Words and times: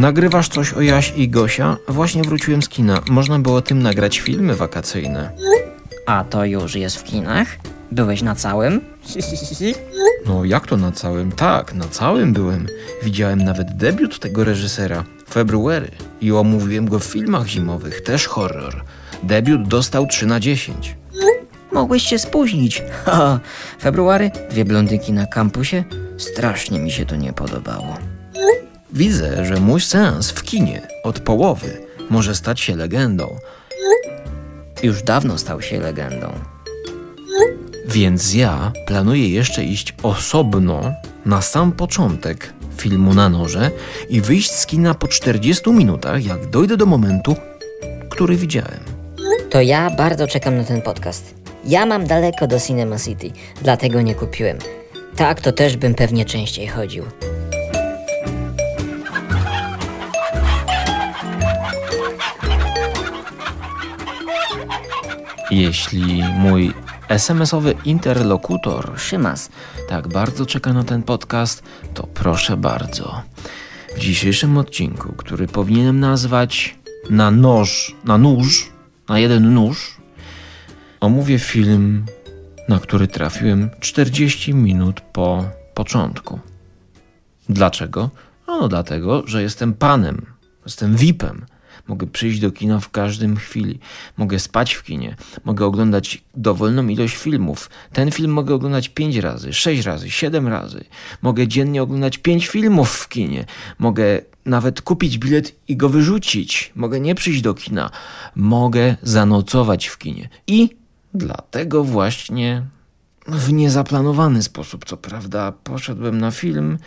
Nagrywasz 0.00 0.48
coś 0.48 0.72
o 0.72 0.80
Jaś 0.80 1.12
i 1.16 1.28
Gosia? 1.28 1.76
Właśnie 1.88 2.22
wróciłem 2.22 2.62
z 2.62 2.68
kina. 2.68 3.00
Można 3.10 3.38
było 3.38 3.62
tym 3.62 3.82
nagrać 3.82 4.20
filmy 4.20 4.54
wakacyjne. 4.54 5.30
A 6.06 6.24
to 6.24 6.44
już 6.44 6.74
jest 6.74 6.96
w 6.96 7.04
kinach? 7.04 7.48
Byłeś 7.92 8.22
na 8.22 8.34
całym? 8.34 8.80
No 10.26 10.44
jak 10.44 10.66
to 10.66 10.76
na 10.76 10.92
całym? 10.92 11.32
Tak, 11.32 11.74
na 11.74 11.88
całym 11.88 12.32
byłem. 12.32 12.66
Widziałem 13.02 13.44
nawet 13.44 13.76
debiut 13.76 14.18
tego 14.18 14.44
reżysera, 14.44 15.04
February. 15.30 15.90
I 16.20 16.32
omówiłem 16.32 16.88
go 16.88 16.98
w 16.98 17.04
filmach 17.04 17.46
zimowych, 17.46 18.00
też 18.00 18.26
horror. 18.26 18.84
Debiut 19.22 19.68
dostał 19.68 20.06
3 20.06 20.26
na 20.26 20.40
10. 20.40 20.96
Mogłeś 21.72 22.02
się 22.02 22.18
spóźnić. 22.18 22.82
Haha, 23.04 23.40
february, 23.80 24.30
dwie 24.50 24.64
blondynki 24.64 25.12
na 25.12 25.26
kampusie? 25.26 25.84
Strasznie 26.16 26.78
mi 26.78 26.90
się 26.90 27.06
to 27.06 27.16
nie 27.16 27.32
podobało. 27.32 28.09
Widzę, 28.92 29.44
że 29.44 29.60
mój 29.60 29.80
seans 29.80 30.30
w 30.30 30.42
kinie 30.42 30.88
od 31.04 31.20
połowy 31.20 31.86
może 32.10 32.34
stać 32.34 32.60
się 32.60 32.76
legendą. 32.76 33.36
Już 34.82 35.02
dawno 35.02 35.38
stał 35.38 35.62
się 35.62 35.80
legendą. 35.80 36.32
Więc 37.86 38.34
ja 38.34 38.72
planuję 38.86 39.28
jeszcze 39.28 39.64
iść 39.64 39.94
osobno 40.02 40.92
na 41.26 41.42
sam 41.42 41.72
początek 41.72 42.52
filmu 42.76 43.14
na 43.14 43.28
noże 43.28 43.70
i 44.08 44.20
wyjść 44.20 44.50
z 44.50 44.66
kina 44.66 44.94
po 44.94 45.08
40 45.08 45.70
minutach, 45.70 46.24
jak 46.24 46.46
dojdę 46.46 46.76
do 46.76 46.86
momentu, 46.86 47.36
który 48.10 48.36
widziałem. 48.36 48.80
To 49.50 49.60
ja 49.60 49.90
bardzo 49.90 50.26
czekam 50.26 50.56
na 50.56 50.64
ten 50.64 50.82
podcast. 50.82 51.34
Ja 51.64 51.86
mam 51.86 52.06
daleko 52.06 52.46
do 52.46 52.60
Cinema 52.60 52.98
City, 52.98 53.30
dlatego 53.62 54.00
nie 54.00 54.14
kupiłem. 54.14 54.58
Tak, 55.16 55.40
to 55.40 55.52
też 55.52 55.76
bym 55.76 55.94
pewnie 55.94 56.24
częściej 56.24 56.66
chodził. 56.68 57.04
Jeśli 65.50 66.22
mój 66.38 66.72
SMS-owy 67.08 67.74
interlokutor 67.84 68.92
Szymas, 68.96 69.50
tak 69.88 70.08
bardzo 70.08 70.46
czeka 70.46 70.72
na 70.72 70.84
ten 70.84 71.02
podcast, 71.02 71.62
to 71.94 72.06
proszę 72.06 72.56
bardzo. 72.56 73.22
W 73.96 73.98
dzisiejszym 73.98 74.58
odcinku, 74.58 75.12
który 75.12 75.46
powinienem 75.46 76.00
nazwać 76.00 76.78
na 77.10 77.30
noż, 77.30 77.96
na 78.04 78.18
nóż, 78.18 78.72
na 79.08 79.18
jeden 79.18 79.54
nóż, 79.54 79.96
omówię 81.00 81.38
film, 81.38 82.06
na 82.68 82.78
który 82.78 83.08
trafiłem 83.08 83.70
40 83.80 84.54
minut 84.54 85.00
po 85.00 85.44
początku. 85.74 86.40
Dlaczego? 87.48 88.10
No 88.46 88.68
dlatego, 88.68 89.22
że 89.26 89.42
jestem 89.42 89.74
panem, 89.74 90.26
jestem 90.66 90.96
VIP-em. 90.96 91.46
Mogę 91.90 92.06
przyjść 92.06 92.40
do 92.40 92.50
kina 92.52 92.80
w 92.80 92.90
każdym 92.90 93.36
chwili. 93.36 93.78
Mogę 94.16 94.38
spać 94.38 94.74
w 94.74 94.82
kinie. 94.82 95.16
Mogę 95.44 95.66
oglądać 95.66 96.22
dowolną 96.34 96.88
ilość 96.88 97.16
filmów. 97.16 97.70
Ten 97.92 98.10
film 98.10 98.32
mogę 98.32 98.54
oglądać 98.54 98.88
5 98.88 99.16
razy, 99.16 99.52
6 99.52 99.82
razy, 99.82 100.10
7 100.10 100.48
razy. 100.48 100.84
Mogę 101.22 101.48
dziennie 101.48 101.82
oglądać 101.82 102.18
5 102.18 102.46
filmów 102.46 102.90
w 102.90 103.08
kinie. 103.08 103.44
Mogę 103.78 104.20
nawet 104.44 104.82
kupić 104.82 105.18
bilet 105.18 105.56
i 105.68 105.76
go 105.76 105.88
wyrzucić. 105.88 106.72
Mogę 106.74 107.00
nie 107.00 107.14
przyjść 107.14 107.40
do 107.40 107.54
kina. 107.54 107.90
Mogę 108.36 108.96
zanocować 109.02 109.86
w 109.86 109.98
kinie. 109.98 110.28
I 110.46 110.70
dlatego 111.14 111.84
właśnie 111.84 112.66
w 113.26 113.52
niezaplanowany 113.52 114.42
sposób, 114.42 114.84
co 114.84 114.96
prawda, 114.96 115.52
poszedłem 115.52 116.18
na 116.18 116.30
film, 116.30 116.78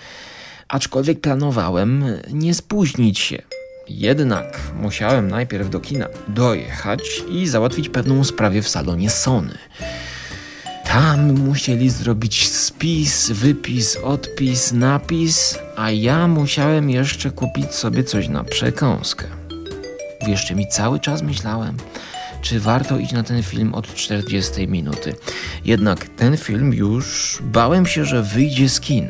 aczkolwiek 0.67 1.21
planowałem 1.21 2.05
nie 2.33 2.53
spóźnić 2.53 3.19
się. 3.19 3.41
Jednak 3.89 4.59
musiałem 4.81 5.27
najpierw 5.27 5.69
do 5.69 5.79
kina 5.79 6.07
dojechać 6.27 7.01
i 7.31 7.47
załatwić 7.47 7.89
pewną 7.89 8.23
sprawę 8.23 8.61
w 8.61 8.69
salonie 8.69 9.09
Sony. 9.09 9.57
Tam 10.85 11.33
musieli 11.33 11.89
zrobić 11.89 12.49
spis, 12.49 13.31
wypis, 13.31 13.97
odpis, 13.97 14.71
napis, 14.71 15.59
a 15.77 15.91
ja 15.91 16.27
musiałem 16.27 16.89
jeszcze 16.89 17.31
kupić 17.31 17.71
sobie 17.71 18.03
coś 18.03 18.27
na 18.27 18.43
przekąskę. 18.43 19.25
Wierzcie 20.27 20.55
mi, 20.55 20.67
cały 20.67 20.99
czas 20.99 21.21
myślałem, 21.21 21.77
czy 22.41 22.59
warto 22.59 22.97
iść 22.97 23.11
na 23.11 23.23
ten 23.23 23.43
film 23.43 23.73
od 23.73 23.95
40 23.95 24.67
minuty. 24.67 25.15
Jednak 25.65 26.05
ten 26.05 26.37
film 26.37 26.73
już 26.73 27.37
bałem 27.41 27.85
się, 27.85 28.05
że 28.05 28.23
wyjdzie 28.23 28.69
z 28.69 28.79
kin. 28.79 29.09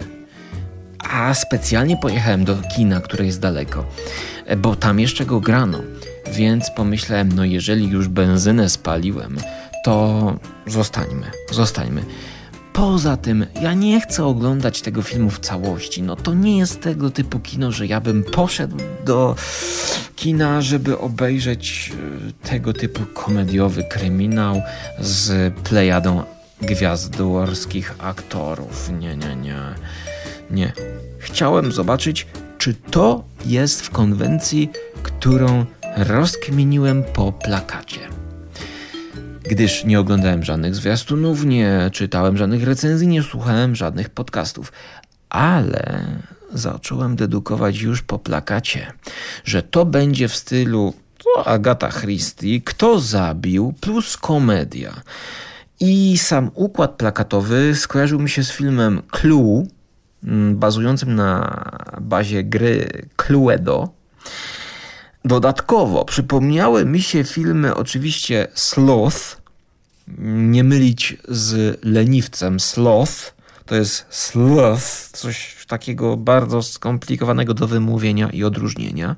A 1.00 1.34
specjalnie 1.34 1.98
pojechałem 1.98 2.46
do 2.46 2.58
kina, 2.76 3.02
które 3.02 3.26
jest 3.26 3.40
daleko, 3.40 3.86
bo 4.58 4.76
tam 4.76 5.00
jeszcze 5.00 5.26
go 5.26 5.40
grano. 5.40 5.80
Więc 6.34 6.72
pomyślałem, 6.76 7.32
no 7.32 7.46
jeżeli 7.46 7.88
już 7.88 8.08
benzynę 8.08 8.70
spaliłem, 8.70 9.38
to 9.86 10.36
zostańmy, 10.68 11.32
zostańmy. 11.52 12.04
Poza 12.74 13.18
tym, 13.18 13.46
ja 13.62 13.74
nie 13.74 14.02
chcę 14.02 14.26
oglądać 14.26 14.82
tego 14.82 15.02
filmu 15.02 15.30
w 15.30 15.40
całości. 15.40 16.04
No 16.04 16.16
to 16.16 16.34
nie 16.34 16.58
jest 16.58 16.82
tego 16.82 17.10
typu 17.10 17.40
kino, 17.40 17.72
że 17.72 17.88
ja 17.88 18.02
bym 18.02 18.24
poszedł 18.24 18.78
do 19.06 19.36
kina, 20.16 20.62
żeby 20.62 21.00
obejrzeć 21.00 21.92
e, 21.94 22.48
tego 22.48 22.74
typu 22.74 23.06
komediowy 23.14 23.84
kryminał 23.84 24.62
z 25.00 25.54
plejadą 25.54 26.24
gwiazdorskich 26.62 27.96
aktorów. 28.00 28.92
Nie, 29.00 29.18
nie, 29.18 29.36
nie. 29.36 29.60
Nie. 30.52 30.74
Chciałem 31.20 31.72
zobaczyć, 31.72 32.28
czy 32.64 32.74
to 32.74 33.24
jest 33.46 33.82
w 33.82 33.90
konwencji, 33.90 34.72
którą 35.04 35.66
rozkminiłem 35.98 37.04
po 37.04 37.32
plakacie. 37.32 38.00
Gdyż 39.44 39.84
nie 39.86 40.00
oglądałem 40.00 40.44
żadnych 40.44 40.76
zwiastunów, 40.76 41.46
nie 41.46 41.90
czytałem 41.94 42.38
żadnych 42.38 42.64
recenzji, 42.64 43.08
nie 43.08 43.24
słuchałem 43.24 43.76
żadnych 43.76 44.10
podcastów, 44.10 44.72
ale 45.30 46.06
zacząłem 46.54 47.16
dedukować 47.16 47.82
już 47.82 48.02
po 48.02 48.20
plakacie, 48.20 48.92
że 49.44 49.64
to 49.64 49.86
będzie 49.86 50.28
w 50.28 50.36
stylu 50.36 50.94
to 51.18 51.48
Agata 51.48 51.90
Christie, 51.90 52.62
kto 52.62 53.00
zabił, 53.00 53.74
plus 53.82 54.18
komedia. 54.18 54.94
I 55.80 56.18
sam 56.18 56.52
układ 56.54 56.92
plakatowy 56.92 57.76
skojarzył 57.76 58.20
mi 58.20 58.30
się 58.30 58.44
z 58.44 58.52
filmem 58.52 59.02
Clue, 59.12 59.68
bazującym 60.54 61.16
na 61.16 61.62
bazie 62.02 62.44
gry 62.44 63.08
Cluedo. 63.16 63.90
Dodatkowo 65.26 66.06
przypomniały 66.06 66.86
mi 66.86 67.02
się 67.02 67.24
filmy 67.24 67.76
oczywiście 67.76 68.48
Sloth, 68.54 69.42
nie 70.28 70.64
mylić 70.64 71.18
z 71.28 71.80
leniwcem 71.86 72.60
Sloth, 72.60 73.34
to 73.66 73.76
jest 73.76 74.06
sloth, 74.10 75.10
coś 75.14 75.66
takiego 75.68 76.18
bardzo 76.18 76.64
skomplikowanego 76.64 77.54
do 77.54 77.68
wymówienia 77.68 78.30
i 78.30 78.44
odróżnienia. 78.44 79.16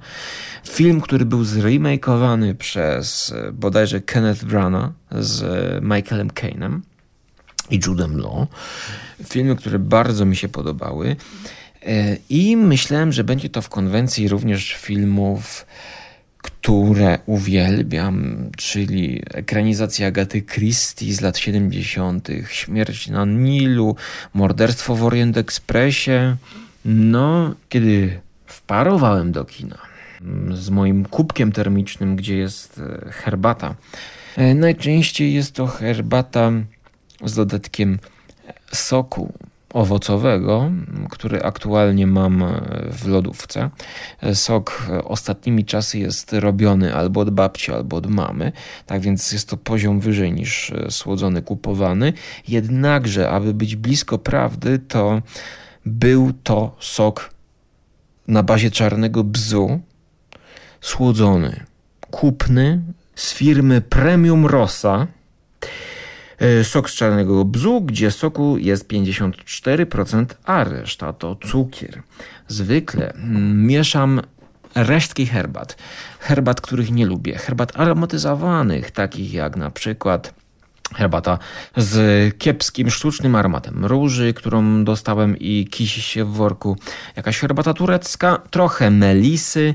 Film, 0.67 1.01
który 1.01 1.25
był 1.25 1.43
zremakeowany 1.43 2.55
przez 2.55 3.33
e, 3.35 3.51
bodajże 3.51 4.01
Kenneth 4.01 4.45
Branagh 4.45 4.91
z 5.11 5.43
e, 5.43 5.81
Michaelem 5.81 6.29
Caine'em 6.29 6.79
i 7.69 7.79
Judem 7.85 8.17
Law. 8.17 8.47
Filmy, 9.29 9.55
które 9.55 9.79
bardzo 9.79 10.25
mi 10.25 10.35
się 10.35 10.49
podobały. 10.49 11.15
E, 11.85 12.17
I 12.29 12.57
myślałem, 12.57 13.13
że 13.13 13.23
będzie 13.23 13.49
to 13.49 13.61
w 13.61 13.69
konwencji 13.69 14.27
również 14.27 14.73
filmów 14.73 15.65
które 16.45 17.19
uwielbiam, 17.25 18.49
czyli 18.57 19.21
ekranizacja 19.33 20.07
Agaty 20.07 20.41
Christie 20.41 21.13
z 21.13 21.21
lat 21.21 21.37
70., 21.37 22.27
Śmierć 22.49 23.07
na 23.07 23.25
Nilu, 23.25 23.95
Morderstwo 24.33 24.95
w 24.95 25.03
Orient 25.03 25.37
Expressie. 25.37 26.35
No, 26.85 27.55
kiedy 27.69 28.19
wparowałem 28.45 29.31
do 29.31 29.45
kina 29.45 29.77
z 30.53 30.69
moim 30.69 31.05
kubkiem 31.05 31.51
termicznym, 31.51 32.15
gdzie 32.15 32.37
jest 32.37 32.81
e, 33.05 33.11
herbata, 33.11 33.75
e, 34.37 34.55
najczęściej 34.55 35.33
jest 35.33 35.53
to 35.53 35.67
herbata 35.67 36.51
z 37.25 37.35
dodatkiem 37.35 37.99
soku 38.73 39.33
owocowego, 39.73 40.71
który 41.09 41.41
aktualnie 41.43 42.07
mam 42.07 42.43
w 42.91 43.07
lodówce. 43.07 43.69
Sok 44.33 44.87
ostatnimi 45.03 45.65
czasy 45.65 45.99
jest 45.99 46.33
robiony 46.33 46.95
albo 46.95 47.21
od 47.21 47.29
babci, 47.29 47.71
albo 47.71 47.97
od 47.97 48.07
mamy, 48.07 48.51
tak 48.85 49.01
więc 49.01 49.31
jest 49.31 49.49
to 49.49 49.57
poziom 49.57 49.99
wyżej 49.99 50.33
niż 50.33 50.73
słodzony 50.89 51.41
kupowany. 51.41 52.13
Jednakże, 52.47 53.29
aby 53.29 53.53
być 53.53 53.75
blisko 53.75 54.17
prawdy, 54.17 54.79
to 54.79 55.21
był 55.85 56.33
to 56.43 56.75
sok 56.79 57.29
na 58.27 58.43
bazie 58.43 58.71
czarnego 58.71 59.23
bzu, 59.23 59.79
słodzony, 60.81 61.65
kupny 62.11 62.81
z 63.15 63.33
firmy 63.33 63.81
Premium 63.81 64.45
Rosa 64.45 65.07
sok 66.63 66.89
z 66.89 66.93
czarnego 66.93 67.45
bzu, 67.45 67.81
gdzie 67.81 68.11
soku 68.11 68.57
jest 68.57 68.87
54%, 68.87 70.25
a 70.45 70.63
reszta 70.63 71.13
to 71.13 71.35
cukier. 71.35 72.01
Zwykle 72.47 73.13
mieszam 73.53 74.21
resztki 74.75 75.25
herbat. 75.25 75.77
Herbat, 76.19 76.61
których 76.61 76.91
nie 76.91 77.05
lubię. 77.05 77.37
Herbat 77.37 77.79
aromatyzowanych, 77.79 78.91
takich 78.91 79.33
jak 79.33 79.55
na 79.55 79.71
przykład 79.71 80.33
herbata 80.93 81.39
z 81.77 82.37
kiepskim, 82.37 82.89
sztucznym 82.89 83.35
aromatem 83.35 83.85
róży, 83.85 84.33
którą 84.33 84.83
dostałem 84.83 85.37
i 85.39 85.67
kisi 85.71 86.01
się 86.01 86.25
w 86.25 86.31
worku. 86.31 86.77
Jakaś 87.15 87.39
herbata 87.39 87.73
turecka, 87.73 88.41
trochę 88.49 88.91
melisy 88.91 89.73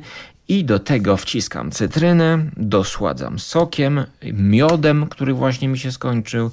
i 0.51 0.65
do 0.65 0.79
tego 0.79 1.17
wciskam 1.17 1.71
cytrynę, 1.71 2.39
dosładzam 2.57 3.39
sokiem, 3.39 4.05
miodem, 4.33 5.07
który 5.07 5.35
właśnie 5.35 5.69
mi 5.69 5.79
się 5.79 5.93
skończył. 5.93 6.51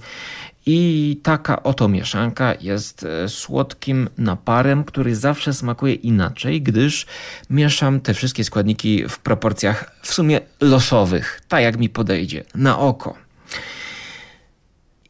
I 0.65 1.19
taka 1.23 1.63
oto 1.63 1.87
mieszanka 1.87 2.53
jest 2.61 3.03
e, 3.03 3.29
słodkim 3.29 4.09
naparem, 4.17 4.83
który 4.83 5.15
zawsze 5.15 5.53
smakuje 5.53 5.93
inaczej, 5.93 6.61
gdyż 6.61 7.05
mieszam 7.49 7.99
te 7.99 8.13
wszystkie 8.13 8.43
składniki 8.43 9.07
w 9.09 9.19
proporcjach 9.19 9.91
w 10.01 10.13
sumie 10.13 10.41
losowych, 10.61 11.41
tak 11.47 11.63
jak 11.63 11.77
mi 11.77 11.89
podejdzie, 11.89 12.43
na 12.55 12.79
oko. 12.79 13.15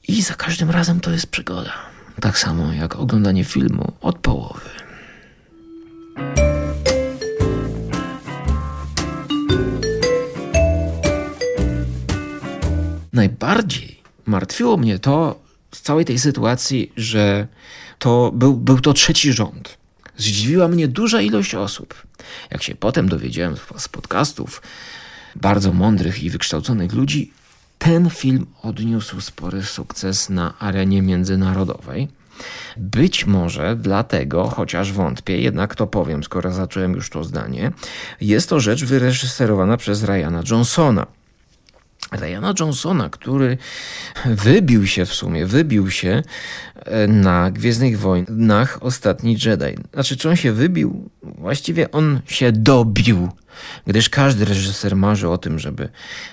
I 0.08 0.22
za 0.22 0.34
każdym 0.34 0.70
razem 0.70 1.00
to 1.00 1.12
jest 1.12 1.28
przygoda. 1.28 1.74
Tak 2.22 2.38
samo 2.38 2.74
jak 2.74 2.96
oglądanie 2.96 3.44
filmu 3.44 3.92
od 4.02 4.20
połowy. 4.20 4.77
Najbardziej 13.18 14.02
martwiło 14.26 14.78
mnie 14.78 15.00
to 15.00 15.40
z 15.76 15.82
całej 15.82 16.06
tej 16.06 16.20
sytuacji, 16.20 16.92
że 16.98 17.48
to 18.00 18.32
był, 18.34 18.54
był 18.54 18.80
to 18.80 18.94
trzeci 18.94 19.34
rząd. 19.34 19.78
Zdziwiła 20.18 20.68
mnie 20.68 20.88
duża 20.88 21.22
ilość 21.22 21.56
osób. 21.56 22.08
Jak 22.52 22.64
się 22.64 22.76
potem 22.76 23.10
dowiedziałem 23.10 23.56
z 23.78 23.90
podcastów 23.90 24.62
bardzo 25.36 25.74
mądrych 25.74 26.24
i 26.24 26.30
wykształconych 26.30 26.94
ludzi, 26.94 27.32
ten 27.78 28.10
film 28.10 28.46
odniósł 28.62 29.22
spory 29.22 29.64
sukces 29.64 30.30
na 30.30 30.60
arenie 30.60 31.02
międzynarodowej. 31.02 32.08
Być 32.78 33.26
może 33.26 33.76
dlatego, 33.76 34.50
chociaż 34.50 34.92
wątpię, 34.94 35.42
jednak 35.42 35.76
to 35.76 35.88
powiem, 35.88 36.24
skoro 36.24 36.52
zacząłem 36.52 36.94
już 36.94 37.10
to 37.10 37.24
zdanie, 37.24 37.72
jest 38.22 38.50
to 38.50 38.60
rzecz 38.60 38.86
wyreżyserowana 38.86 39.78
przez 39.78 40.04
Ryana 40.04 40.44
Johnsona. 40.52 41.17
Ryana 42.12 42.54
Johnsona, 42.60 43.10
który 43.10 43.58
wybił 44.26 44.88
się 44.88 45.06
w 45.06 45.14
sumie, 45.14 45.46
wybił 45.46 45.92
się 45.92 46.24
e, 46.76 47.08
na 47.08 47.52
Gwiezdnych 47.52 48.00
Wojnach 48.00 48.84
Ostatni 48.84 49.38
Jedi. 49.46 49.84
Znaczy, 49.94 50.18
czy 50.18 50.30
on 50.30 50.36
się 50.36 50.54
wybił? 50.54 51.10
Właściwie 51.24 51.92
on 51.92 52.22
się 52.26 52.52
dobił 52.52 53.30
gdyż 53.88 54.10
każdy 54.10 54.46
reżyser 54.46 54.96
marzy 54.96 55.30
o 55.30 55.38
tym, 55.38 55.60
żeby 55.60 55.90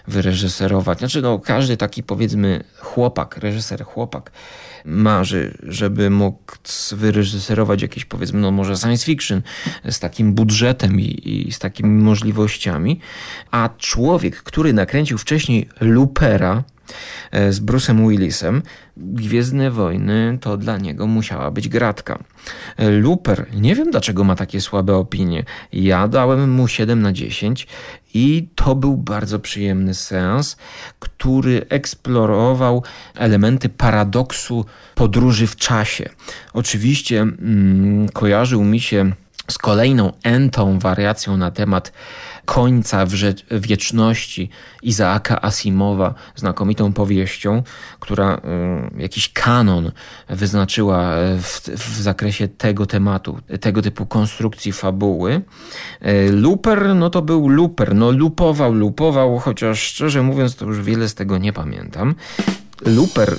wyreżyserować. 0.08 0.98
Znaczy, 0.98 1.22
no, 1.22 1.38
każdy 1.38 1.76
taki 1.76 2.02
powiedzmy 2.02 2.64
chłopak, 2.78 3.36
reżyser 3.36 3.84
chłopak 3.84 4.30
marzy, 4.84 5.58
żeby 5.62 6.10
mógł 6.10 6.52
wyreżyserować 6.92 7.82
jakieś 7.82 8.04
powiedzmy, 8.04 8.40
no 8.40 8.50
może 8.50 8.76
science 8.76 9.04
fiction 9.04 9.42
z 9.90 9.98
takim 9.98 10.34
budżetem 10.34 11.00
i, 11.00 11.46
i 11.48 11.52
z 11.52 11.58
takimi 11.58 12.02
możliwościami. 12.02 13.00
A 13.50 13.68
człowiek, 13.78 14.42
który 14.42 14.72
nakręcił 14.72 15.18
wcześniej 15.18 15.68
Lupera, 15.80 16.62
E, 16.73 16.73
z 17.32 17.60
Bruce'em 17.60 18.08
Willisem, 18.08 18.62
Gwiezdne 18.96 19.70
Wojny 19.70 20.38
to 20.40 20.56
dla 20.56 20.78
niego 20.78 21.06
musiała 21.06 21.50
być 21.50 21.68
gratka. 21.68 22.18
E, 22.76 22.90
Looper, 22.90 23.46
nie 23.54 23.74
wiem 23.74 23.90
dlaczego 23.90 24.24
ma 24.24 24.36
takie 24.36 24.60
słabe 24.60 24.96
opinie. 24.96 25.44
Ja 25.72 26.08
dałem 26.08 26.50
mu 26.50 26.68
7 26.68 27.02
na 27.02 27.12
10 27.12 27.66
i 28.14 28.48
to 28.54 28.74
był 28.74 28.96
bardzo 28.96 29.38
przyjemny 29.38 29.94
seans, 29.94 30.56
który 30.98 31.66
eksplorował 31.68 32.82
elementy 33.16 33.68
paradoksu 33.68 34.64
podróży 34.94 35.46
w 35.46 35.56
czasie. 35.56 36.08
Oczywiście 36.52 37.20
mm, 37.20 38.08
kojarzył 38.08 38.64
mi 38.64 38.80
się 38.80 39.12
z 39.50 39.58
kolejną 39.58 40.12
entą 40.22 40.78
wariacją 40.78 41.36
na 41.36 41.50
temat 41.50 41.92
końca 42.44 43.06
wieczności 43.50 44.50
Izaaka 44.82 45.42
Asimowa, 45.42 46.14
znakomitą 46.36 46.92
powieścią, 46.92 47.62
która 48.00 48.34
y, 48.34 49.00
jakiś 49.00 49.32
kanon 49.32 49.92
wyznaczyła 50.28 51.14
w, 51.42 51.60
w 51.68 52.02
zakresie 52.02 52.48
tego 52.48 52.86
tematu, 52.86 53.38
tego 53.60 53.82
typu 53.82 54.06
konstrukcji 54.06 54.72
fabuły. 54.72 55.42
Y, 56.06 56.32
Looper, 56.32 56.94
no 56.94 57.10
to 57.10 57.22
był 57.22 57.48
Looper, 57.48 57.94
no 57.94 58.10
lupował, 58.10 58.72
lupował, 58.72 59.38
chociaż 59.38 59.80
szczerze 59.80 60.22
mówiąc 60.22 60.56
to 60.56 60.64
już 60.66 60.80
wiele 60.80 61.08
z 61.08 61.14
tego 61.14 61.38
nie 61.38 61.52
pamiętam. 61.52 62.14
Looper 62.86 63.32
y, 63.32 63.38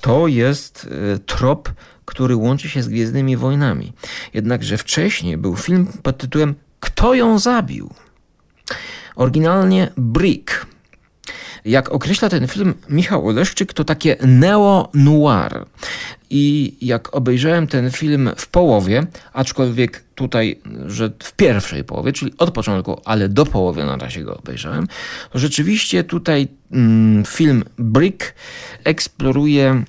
to 0.00 0.26
jest 0.26 0.88
trop 1.26 1.70
który 2.06 2.36
łączy 2.36 2.68
się 2.68 2.82
z 2.82 2.88
Gwiezdnymi 2.88 3.36
Wojnami. 3.36 3.92
Jednakże 4.34 4.78
wcześniej 4.78 5.36
był 5.36 5.56
film 5.56 5.86
pod 6.02 6.18
tytułem 6.18 6.54
Kto 6.80 7.14
ją 7.14 7.38
zabił? 7.38 7.90
Oryginalnie 9.16 9.90
Brick. 9.96 10.66
Jak 11.64 11.92
określa 11.92 12.28
ten 12.28 12.48
film 12.48 12.74
Michał 12.88 13.28
Oleszczyk, 13.28 13.72
to 13.72 13.84
takie 13.84 14.16
neo-noir. 14.20 15.64
I 16.30 16.76
jak 16.80 17.16
obejrzałem 17.16 17.66
ten 17.66 17.90
film 17.90 18.30
w 18.36 18.48
połowie, 18.48 19.06
aczkolwiek 19.32 20.04
tutaj, 20.14 20.60
że 20.86 21.10
w 21.22 21.32
pierwszej 21.32 21.84
połowie, 21.84 22.12
czyli 22.12 22.32
od 22.38 22.50
początku, 22.50 23.00
ale 23.04 23.28
do 23.28 23.46
połowy 23.46 23.84
na 23.84 23.96
razie 23.96 24.24
go 24.24 24.36
obejrzałem, 24.36 24.86
to 25.32 25.38
rzeczywiście 25.38 26.04
tutaj 26.04 26.48
mm, 26.72 27.24
film 27.24 27.64
Brick 27.78 28.34
eksploruje 28.84 29.84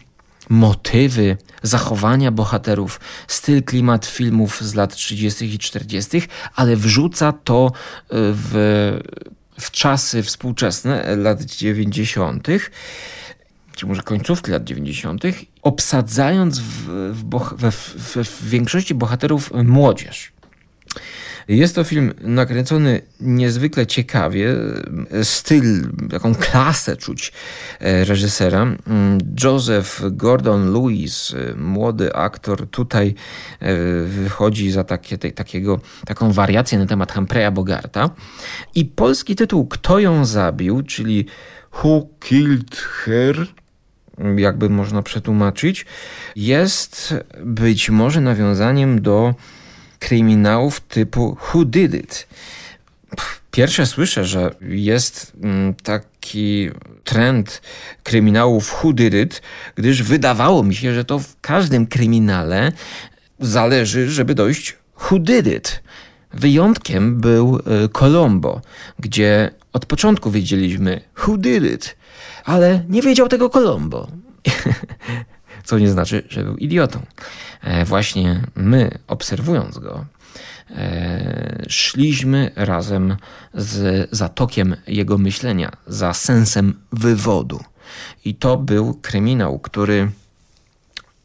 motywy, 0.50 1.38
zachowania 1.64 2.32
bohaterów, 2.32 3.00
styl, 3.28 3.64
klimat 3.64 4.06
filmów 4.06 4.62
z 4.62 4.76
lat 4.76 4.96
30. 4.96 5.54
i 5.54 5.60
40., 5.60 6.22
ale 6.56 6.76
wrzuca 6.76 7.34
to 7.44 7.68
e, 7.68 7.72
w, 8.10 9.00
w 9.60 9.72
czasy 9.72 10.24
współczesne, 10.24 11.16
lat 11.16 11.42
90., 11.42 12.48
czy 13.76 13.86
może 13.86 14.02
końcówki 14.02 14.52
lat 14.52 14.64
90., 14.64 15.24
obsadzając 15.62 16.60
w, 16.60 17.14
w, 17.14 17.72
w 18.26 18.50
większości 18.50 18.96
bohaterów 18.96 19.52
młodzież. 19.64 20.32
Jest 21.48 21.76
to 21.76 21.84
film 21.84 22.14
nakręcony 22.22 23.02
niezwykle 23.20 23.86
ciekawie. 23.86 24.56
Styl, 25.24 25.88
taką 26.10 26.36
klasę 26.36 26.98
czuć 26.98 27.34
e, 27.80 28.06
reżysera. 28.06 28.62
Mm, 28.62 29.18
Joseph 29.44 30.02
Gordon-Lewis, 30.02 31.36
e, 31.36 31.56
młody 31.56 32.16
aktor, 32.16 32.70
tutaj 32.70 33.16
e, 33.60 33.76
wychodzi 34.04 34.72
za 34.72 34.84
takie, 34.84 35.18
takiego, 35.18 35.80
taką 36.06 36.32
wariację 36.32 36.80
na 36.80 36.86
temat 36.86 37.14
Humphreya 37.14 37.52
Bogarta. 37.52 38.10
I 38.76 38.86
polski 38.86 39.36
tytuł 39.36 39.68
Kto 39.68 40.00
ją 40.00 40.26
zabił, 40.26 40.82
czyli 40.82 41.26
Who 41.84 42.08
Killed 42.20 42.76
Her? 42.76 43.48
jakby 44.38 44.70
można 44.70 45.02
przetłumaczyć, 45.02 45.86
jest 46.36 47.16
być 47.44 47.90
może 47.90 48.22
nawiązaniem 48.22 49.02
do 49.02 49.36
kryminałów 50.00 50.80
typu 50.80 51.38
Who 51.54 51.66
Did 51.66 51.94
It? 51.94 52.28
Pierwsze 53.52 53.86
słyszę, 53.86 54.26
że 54.26 54.56
jest 54.62 55.34
mm, 55.44 55.74
taki 55.74 56.70
trend 57.04 57.62
kryminałów 58.04 58.84
Who 58.84 58.94
Did 58.94 59.14
It, 59.14 59.42
gdyż 59.76 60.04
wydawało 60.04 60.64
mi 60.64 60.76
się, 60.76 60.94
że 60.94 61.06
to 61.06 61.20
w 61.20 61.42
każdym 61.42 61.88
kryminale 61.88 62.72
zależy, 63.40 64.12
żeby 64.12 64.36
dojść 64.36 64.76
Who 65.02 65.20
Did 65.20 65.48
It. 65.48 65.84
Wyjątkiem 66.34 67.22
był 67.22 67.60
y, 67.86 67.90
Colombo, 67.90 68.62
gdzie 69.00 69.52
od 69.74 69.86
początku 69.86 70.32
wiedzieliśmy 70.32 71.02
Who 71.24 71.38
Did 71.38 71.64
It, 71.64 71.96
ale 72.46 72.84
nie 72.90 73.02
wiedział 73.02 73.28
tego 73.28 73.50
Colombo. 73.50 74.08
Co 75.68 75.80
nie 75.80 75.90
znaczy, 75.90 76.24
że 76.30 76.44
był 76.44 76.58
idiotą. 76.58 77.00
E, 77.62 77.86
właśnie 77.86 78.42
my, 78.56 78.92
obserwując 79.08 79.78
go, 79.78 80.06
e, 80.72 81.66
szliśmy 81.70 82.52
razem 82.56 83.16
z 83.54 84.10
zatokiem 84.12 84.76
jego 84.88 85.18
myślenia, 85.18 85.72
za 85.88 86.14
sensem 86.14 86.74
wywodu. 86.92 87.60
I 88.26 88.36
to 88.36 88.58
był 88.58 88.94
kryminał, 89.02 89.60
który 89.60 90.12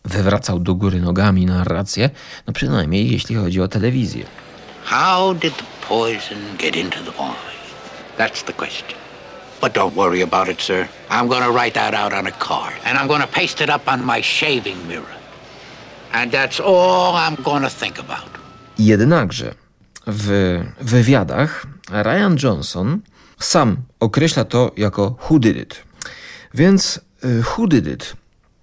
wywracał 0.05 0.59
do 0.59 0.75
góry 0.75 1.01
nogami 1.01 1.47
narrację, 1.47 2.11
no 2.47 2.53
przynajmniej 2.53 3.13
jeśli 3.13 3.35
chodzi 3.35 3.61
o 3.61 3.69
telewizję. 3.69 4.25
How 4.85 5.35
did 5.35 5.57
the 5.57 5.87
poison 5.89 6.39
get 6.59 6.77
into 6.77 6.99
the? 6.99 7.13
That's 8.19 8.45
the 8.45 8.53
question. 8.53 9.02
But 9.63 9.75
don't 9.75 9.95
worry 9.95 10.23
about 10.23 10.49
it, 10.49 10.61
sir. 10.61 10.89
I'm 11.09 11.29
going 11.29 11.43
to 11.43 11.53
write 11.59 11.75
that 11.75 11.95
out 11.95 12.13
on 12.13 12.27
a 12.27 12.33
card, 12.33 12.75
and 12.85 12.99
I'm 12.99 13.07
going 13.09 13.21
to 13.21 13.33
paste 13.41 13.65
it 13.65 13.71
up 13.71 13.93
on 13.93 14.05
my 14.05 14.23
shaving 14.23 14.89
mirror. 14.89 15.15
And 16.13 16.31
that's 16.31 16.61
all 16.61 17.15
I'm 17.17 17.43
gonna 17.43 17.71
think 17.71 17.99
about. 17.99 18.31
Jednakże 18.79 19.55
w 20.07 20.61
wywiadach 20.81 21.67
Ryan 21.91 22.37
Johnson 22.43 23.01
sam 23.39 23.77
określa 24.01 24.45
to 24.45 24.71
jako 24.77 25.17
who 25.31 25.39
did 25.39 25.57
it. 25.57 25.83
Więc 26.55 27.01
who 27.23 27.67
did 27.67 27.87
it? 27.87 28.17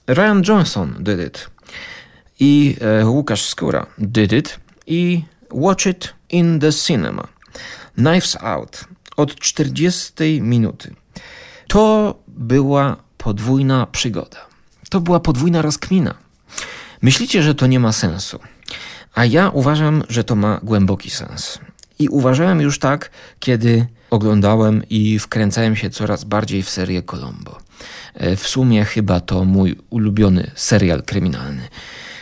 Ryan 0.07 0.43
Johnson 0.47 0.95
did 0.99 1.19
it. 1.19 1.49
I 2.39 2.75
e, 2.81 3.05
Łukasz 3.05 3.41
Skóra 3.41 3.85
did 3.97 4.33
it. 4.33 4.59
I 4.87 5.23
watch 5.51 5.87
it 5.87 6.13
in 6.29 6.59
the 6.59 6.71
cinema. 6.71 7.27
Knives 7.97 8.37
Out 8.41 8.85
od 9.19 9.35
40 9.35 10.41
minuty. 10.41 10.95
To 11.67 12.15
była 12.27 12.97
podwójna 13.17 13.85
przygoda. 13.85 14.37
To 14.89 15.01
była 15.01 15.19
podwójna 15.19 15.61
rozkmina. 15.61 16.13
Myślicie, 17.01 17.43
że 17.43 17.55
to 17.55 17.67
nie 17.67 17.79
ma 17.79 17.91
sensu, 17.91 18.39
a 19.13 19.25
ja 19.25 19.49
uważam, 19.49 20.03
że 20.09 20.23
to 20.23 20.35
ma 20.35 20.59
głęboki 20.63 21.09
sens. 21.09 21.59
I 21.99 22.09
uważałem 22.09 22.61
już 22.61 22.79
tak, 22.79 23.09
kiedy 23.39 23.85
oglądałem 24.09 24.83
i 24.89 25.19
wkręcałem 25.19 25.75
się 25.75 25.89
coraz 25.89 26.23
bardziej 26.23 26.63
w 26.63 26.69
serię 26.69 27.03
Colombo. 27.03 27.57
E, 28.13 28.35
w 28.35 28.47
sumie 28.47 28.85
chyba 28.85 29.19
to 29.19 29.45
mój 29.45 29.75
ulubiony 29.89 30.51
serial 30.55 31.03
kryminalny, 31.03 31.67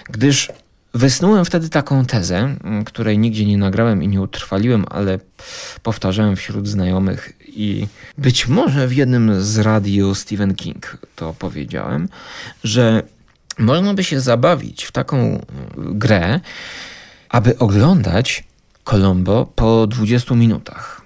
gdyż 0.09 0.51
Wysnułem 0.97 1.45
wtedy 1.45 1.69
taką 1.69 2.05
tezę, 2.05 2.55
której 2.85 3.17
nigdzie 3.19 3.45
nie 3.45 3.57
nagrałem 3.57 4.03
i 4.03 4.07
nie 4.07 4.21
utrwaliłem, 4.21 4.85
ale 4.89 5.19
powtarzałem 5.83 6.35
wśród 6.35 6.67
znajomych 6.67 7.33
i 7.47 7.87
być 8.17 8.47
może 8.47 8.87
w 8.87 8.95
jednym 8.95 9.41
z 9.41 9.57
radiu 9.57 10.15
Stephen 10.15 10.55
King 10.55 10.97
to 11.15 11.35
powiedziałem, 11.39 12.09
że 12.63 13.03
można 13.59 13.93
by 13.93 14.03
się 14.03 14.19
zabawić 14.19 14.83
w 14.83 14.91
taką 14.91 15.45
grę, 15.77 16.39
aby 17.29 17.57
oglądać 17.57 18.43
Colombo 18.83 19.45
po 19.55 19.87
20 19.87 20.35
minutach 20.35 20.96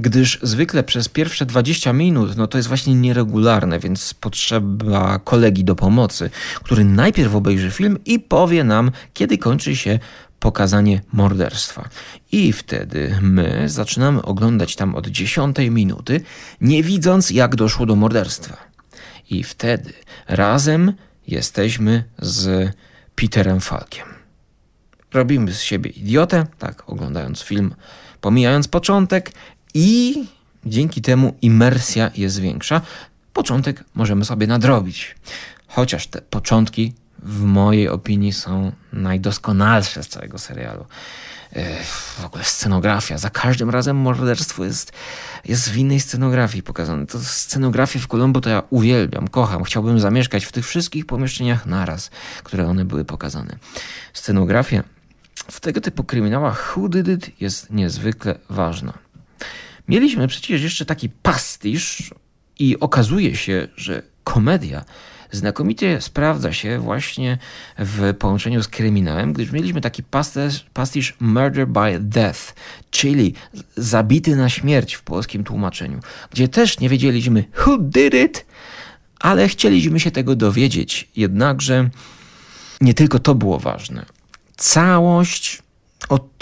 gdyż 0.00 0.38
zwykle 0.42 0.82
przez 0.82 1.08
pierwsze 1.08 1.46
20 1.46 1.92
minut 1.92 2.36
no 2.36 2.46
to 2.46 2.58
jest 2.58 2.68
właśnie 2.68 2.94
nieregularne, 2.94 3.78
więc 3.78 4.14
potrzeba 4.14 5.18
kolegi 5.18 5.64
do 5.64 5.76
pomocy, 5.76 6.30
który 6.62 6.84
najpierw 6.84 7.34
obejrzy 7.34 7.70
film 7.70 7.98
i 8.04 8.18
powie 8.18 8.64
nam, 8.64 8.90
kiedy 9.14 9.38
kończy 9.38 9.76
się 9.76 9.98
pokazanie 10.40 11.00
morderstwa. 11.12 11.88
I 12.32 12.52
wtedy 12.52 13.18
my 13.22 13.68
zaczynamy 13.68 14.22
oglądać 14.22 14.76
tam 14.76 14.94
od 14.94 15.06
10 15.06 15.56
minuty, 15.70 16.20
nie 16.60 16.82
widząc 16.82 17.30
jak 17.30 17.56
doszło 17.56 17.86
do 17.86 17.96
morderstwa. 17.96 18.56
I 19.30 19.44
wtedy 19.44 19.92
razem 20.28 20.92
jesteśmy 21.26 22.04
z 22.18 22.72
Peterem 23.14 23.60
Falkiem. 23.60 24.06
Robimy 25.12 25.52
z 25.52 25.62
siebie 25.62 25.90
idiotę, 25.90 26.46
tak, 26.58 26.82
oglądając 26.86 27.42
film, 27.42 27.74
pomijając 28.20 28.68
początek 28.68 29.32
i 29.74 30.24
dzięki 30.66 31.02
temu 31.02 31.34
imersja 31.42 32.10
jest 32.16 32.40
większa. 32.40 32.80
Początek 33.32 33.84
możemy 33.94 34.24
sobie 34.24 34.46
nadrobić. 34.46 35.16
Chociaż 35.66 36.06
te 36.06 36.22
początki 36.22 36.92
w 37.22 37.42
mojej 37.44 37.88
opinii 37.88 38.32
są 38.32 38.72
najdoskonalsze 38.92 40.02
z 40.02 40.08
całego 40.08 40.38
serialu. 40.38 40.84
W 42.20 42.24
ogóle 42.24 42.44
scenografia. 42.44 43.18
Za 43.18 43.30
każdym 43.30 43.70
razem 43.70 43.96
morderstwo 43.96 44.64
jest, 44.64 44.92
jest 45.44 45.70
w 45.70 45.76
innej 45.76 46.00
scenografii 46.00 46.62
pokazane. 46.62 47.06
To 47.06 47.20
scenografię 47.20 47.98
w 47.98 48.06
Colombo 48.06 48.40
to 48.40 48.50
ja 48.50 48.62
uwielbiam, 48.70 49.28
kocham. 49.28 49.64
Chciałbym 49.64 50.00
zamieszkać 50.00 50.44
w 50.44 50.52
tych 50.52 50.66
wszystkich 50.66 51.06
pomieszczeniach 51.06 51.66
naraz, 51.66 52.10
które 52.44 52.66
one 52.66 52.84
były 52.84 53.04
pokazane. 53.04 53.56
Scenografia 54.12 54.84
w 55.50 55.60
tego 55.60 55.80
typu 55.80 56.04
kryminałach 56.04 56.76
Who 56.76 56.88
Did 56.88 57.08
It 57.08 57.40
jest 57.40 57.70
niezwykle 57.70 58.38
ważna. 58.50 58.92
Mieliśmy 59.90 60.28
przecież 60.28 60.62
jeszcze 60.62 60.84
taki 60.84 61.08
pastisz 61.08 62.14
i 62.58 62.80
okazuje 62.80 63.36
się, 63.36 63.68
że 63.76 64.02
komedia 64.24 64.84
znakomicie 65.30 66.00
sprawdza 66.00 66.52
się 66.52 66.78
właśnie 66.78 67.38
w 67.78 68.14
połączeniu 68.18 68.62
z 68.62 68.68
kryminałem, 68.68 69.32
gdyż 69.32 69.52
mieliśmy 69.52 69.80
taki 69.80 70.02
pastisz, 70.02 70.66
pastisz 70.72 71.14
Murder 71.20 71.68
by 71.68 72.00
Death, 72.00 72.54
czyli 72.90 73.34
zabity 73.76 74.36
na 74.36 74.48
śmierć 74.48 74.94
w 74.94 75.02
polskim 75.02 75.44
tłumaczeniu, 75.44 76.00
gdzie 76.30 76.48
też 76.48 76.80
nie 76.80 76.88
wiedzieliśmy 76.88 77.44
who 77.66 77.78
did 77.78 78.14
it, 78.14 78.46
ale 79.20 79.48
chcieliśmy 79.48 80.00
się 80.00 80.10
tego 80.10 80.36
dowiedzieć. 80.36 81.08
Jednakże 81.16 81.90
nie 82.80 82.94
tylko 82.94 83.18
to 83.18 83.34
było 83.34 83.58
ważne. 83.58 84.06
Całość 84.56 85.62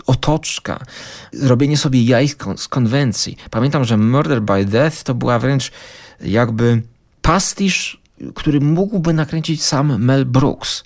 otoczka, 0.07 0.81
robienie 1.43 1.77
sobie 1.77 2.03
jaj 2.03 2.29
z 2.57 2.69
konwencji. 2.69 3.37
Pamiętam, 3.51 3.85
że 3.85 3.97
Murder 3.97 4.43
by 4.43 4.65
Death 4.65 5.03
to 5.03 5.15
była 5.15 5.39
wręcz 5.39 5.73
jakby 6.21 6.83
pastisz, 7.23 8.01
który 8.35 8.61
mógłby 8.61 9.13
nakręcić 9.13 9.63
sam 9.63 10.05
Mel 10.05 10.27
Brooks. 10.27 10.85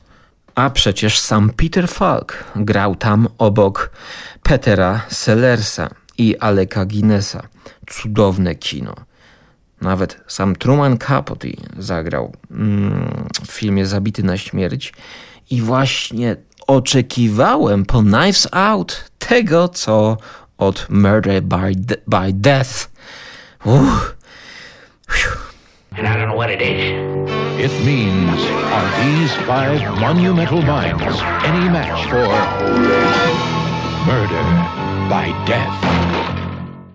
A 0.55 0.71
przecież 0.71 1.19
sam 1.19 1.51
Peter 1.51 1.89
Falk 1.89 2.45
grał 2.57 2.97
tam 2.97 3.29
obok 3.39 3.91
Petera 4.43 5.01
Sellersa 5.09 5.91
i 6.19 6.37
Aleka 6.39 6.85
Guinnessa. 6.85 7.43
Cudowne 7.87 8.55
kino. 8.55 8.95
Nawet 9.81 10.21
sam 10.27 10.57
Truman 10.57 10.99
Capote 10.99 11.49
zagrał 11.79 12.33
mm, 12.51 13.29
w 13.47 13.53
filmie 13.53 13.87
Zabity 13.87 14.23
na 14.23 14.37
śmierć. 14.37 14.93
I 15.51 15.61
właśnie 15.61 16.37
oczekiwałem 16.67 17.85
po 17.85 18.03
Knives 18.03 18.49
Out 18.53 19.05
tego, 19.19 19.69
co 19.69 20.17
od 20.59 20.87
Murder 20.91 21.43
by, 21.43 21.73
de 21.77 21.97
by 22.07 22.33
Death. 22.33 22.91
Uff. 23.65 24.17
And 25.99 26.09
I 26.09 26.15
don't 26.15 26.27
know 26.27 26.37
what 26.37 26.51
it 26.51 26.61
is. 26.63 27.13
It 27.59 27.85
means, 27.85 28.41
are 28.73 28.89
these 29.05 29.35
five 29.47 30.01
monumental 30.01 30.63
minds 30.63 31.23
any 31.45 31.71
match 31.71 32.09
for 32.11 32.29
Murder 34.07 34.45
by 35.09 35.33
Death? 35.47 35.87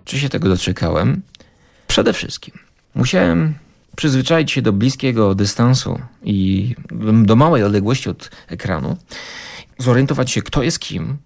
Czy 0.04 0.18
się 0.18 0.28
tego 0.28 0.48
doczekałem? 0.48 1.22
Przede 1.86 2.12
wszystkim 2.12 2.58
musiałem 2.94 3.54
przyzwyczaić 3.98 4.52
się 4.52 4.62
do 4.62 4.72
bliskiego 4.72 5.34
dystansu 5.34 5.98
i 6.22 6.74
do 7.22 7.36
małej 7.36 7.62
odległości 7.64 8.08
od 8.10 8.30
ekranu 8.48 8.96
zorientować 9.78 10.30
się, 10.30 10.42
kto 10.42 10.62
jest 10.62 10.78
kim. 10.78 11.16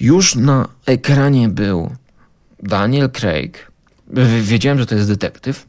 Już 0.00 0.34
na 0.34 0.68
ekranie 0.86 1.48
był 1.48 1.96
Daniel 2.62 3.10
Craig. 3.10 3.72
Wiedziałem, 4.42 4.78
że 4.78 4.86
to 4.86 4.94
jest 4.94 5.08
detektyw. 5.08 5.66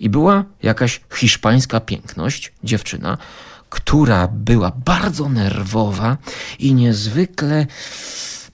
I 0.00 0.10
była 0.10 0.44
jakaś 0.62 1.00
hiszpańska 1.14 1.80
piękność, 1.80 2.52
dziewczyna, 2.64 3.18
która 3.70 4.28
była 4.28 4.72
bardzo 4.84 5.28
nerwowa 5.28 6.16
i 6.58 6.74
niezwykle 6.74 7.66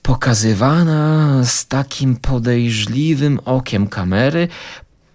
pokazywana 0.01 1.41
z 1.43 1.67
takim 1.67 2.15
podejrzliwym 2.15 3.39
okiem 3.45 3.87
kamery, 3.87 4.47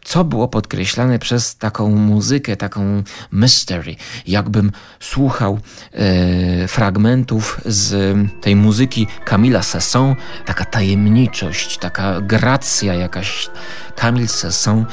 co 0.05 0.25
było 0.25 0.49
podkreślane 0.49 1.19
przez 1.19 1.57
taką 1.57 1.91
muzykę, 1.91 2.57
taką 2.57 3.03
mystery. 3.31 3.97
Jakbym 4.27 4.73
słuchał 5.01 5.59
e, 5.93 6.69
fragmentów 6.69 7.61
z 7.65 8.17
tej 8.41 8.57
muzyki 8.57 9.07
Camila 9.25 9.63
Sesson, 9.63 10.15
taka 10.47 10.65
tajemniczość, 10.65 11.79
taka 11.79 12.21
gracja 12.21 12.95
jakaś. 12.95 13.49
Camille 13.97 14.29
Sesson 14.29 14.79
e, 14.79 14.87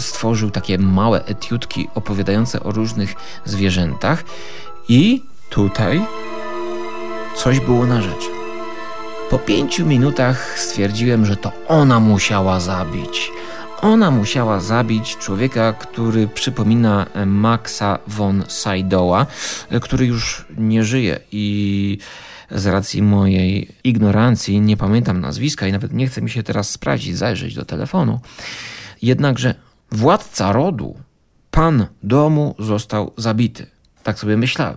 stworzył 0.00 0.50
takie 0.50 0.78
małe 0.78 1.24
etiutki 1.24 1.88
opowiadające 1.94 2.62
o 2.62 2.72
różnych 2.72 3.14
zwierzętach 3.44 4.24
i 4.88 5.22
tutaj 5.50 6.02
coś 7.36 7.60
było 7.60 7.86
na 7.86 8.02
rzecz. 8.02 8.24
Po 9.30 9.38
pięciu 9.38 9.86
minutach 9.86 10.58
stwierdziłem, 10.58 11.26
że 11.26 11.36
to 11.36 11.52
ona 11.68 12.00
musiała 12.00 12.60
zabić 12.60 13.30
ona 13.82 14.10
musiała 14.10 14.60
zabić 14.60 15.16
człowieka, 15.16 15.72
który 15.72 16.28
przypomina 16.28 17.06
Maxa 17.26 17.98
von 18.06 18.42
Sydow'a, 18.42 19.26
który 19.80 20.06
już 20.06 20.46
nie 20.56 20.84
żyje 20.84 21.20
i 21.32 21.98
z 22.50 22.66
racji 22.66 23.02
mojej 23.02 23.68
ignorancji 23.84 24.60
nie 24.60 24.76
pamiętam 24.76 25.20
nazwiska 25.20 25.66
i 25.66 25.72
nawet 25.72 25.92
nie 25.92 26.06
chce 26.06 26.22
mi 26.22 26.30
się 26.30 26.42
teraz 26.42 26.70
sprawdzić, 26.70 27.16
zajrzeć 27.16 27.54
do 27.54 27.64
telefonu. 27.64 28.20
Jednakże 29.02 29.54
władca 29.92 30.52
rodu, 30.52 30.96
pan 31.50 31.86
domu 32.02 32.54
został 32.58 33.12
zabity. 33.16 33.66
Tak 34.02 34.18
sobie 34.18 34.36
myślałem. 34.36 34.76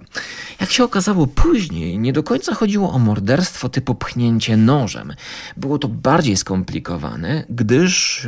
Jak 0.59 0.71
się 0.71 0.83
okazało 0.83 1.27
później, 1.27 1.99
nie 1.99 2.13
do 2.13 2.23
końca 2.23 2.53
chodziło 2.53 2.91
o 2.91 2.99
morderstwo 2.99 3.69
typu 3.69 3.95
pchnięcie 3.95 4.57
nożem. 4.57 5.13
Było 5.57 5.77
to 5.79 5.87
bardziej 5.87 6.37
skomplikowane, 6.37 7.43
gdyż 7.49 8.27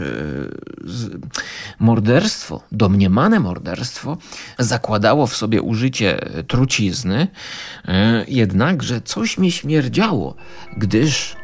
yy, 0.83 1.19
morderstwo, 1.79 2.61
domniemane 2.71 3.39
morderstwo, 3.39 4.17
zakładało 4.59 5.27
w 5.27 5.35
sobie 5.35 5.61
użycie 5.61 6.19
trucizny, 6.47 7.27
yy, 7.87 7.93
jednakże 8.27 9.01
coś 9.01 9.37
mi 9.37 9.51
śmierdziało, 9.51 10.35
gdyż 10.77 11.35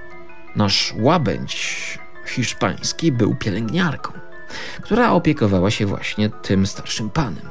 nasz 0.55 0.93
łabędź 0.99 1.99
hiszpański 2.25 3.11
był 3.11 3.35
pielęgniarką, 3.35 4.11
która 4.81 5.11
opiekowała 5.11 5.71
się 5.71 5.85
właśnie 5.85 6.29
tym 6.29 6.67
starszym 6.67 7.09
panem. 7.09 7.49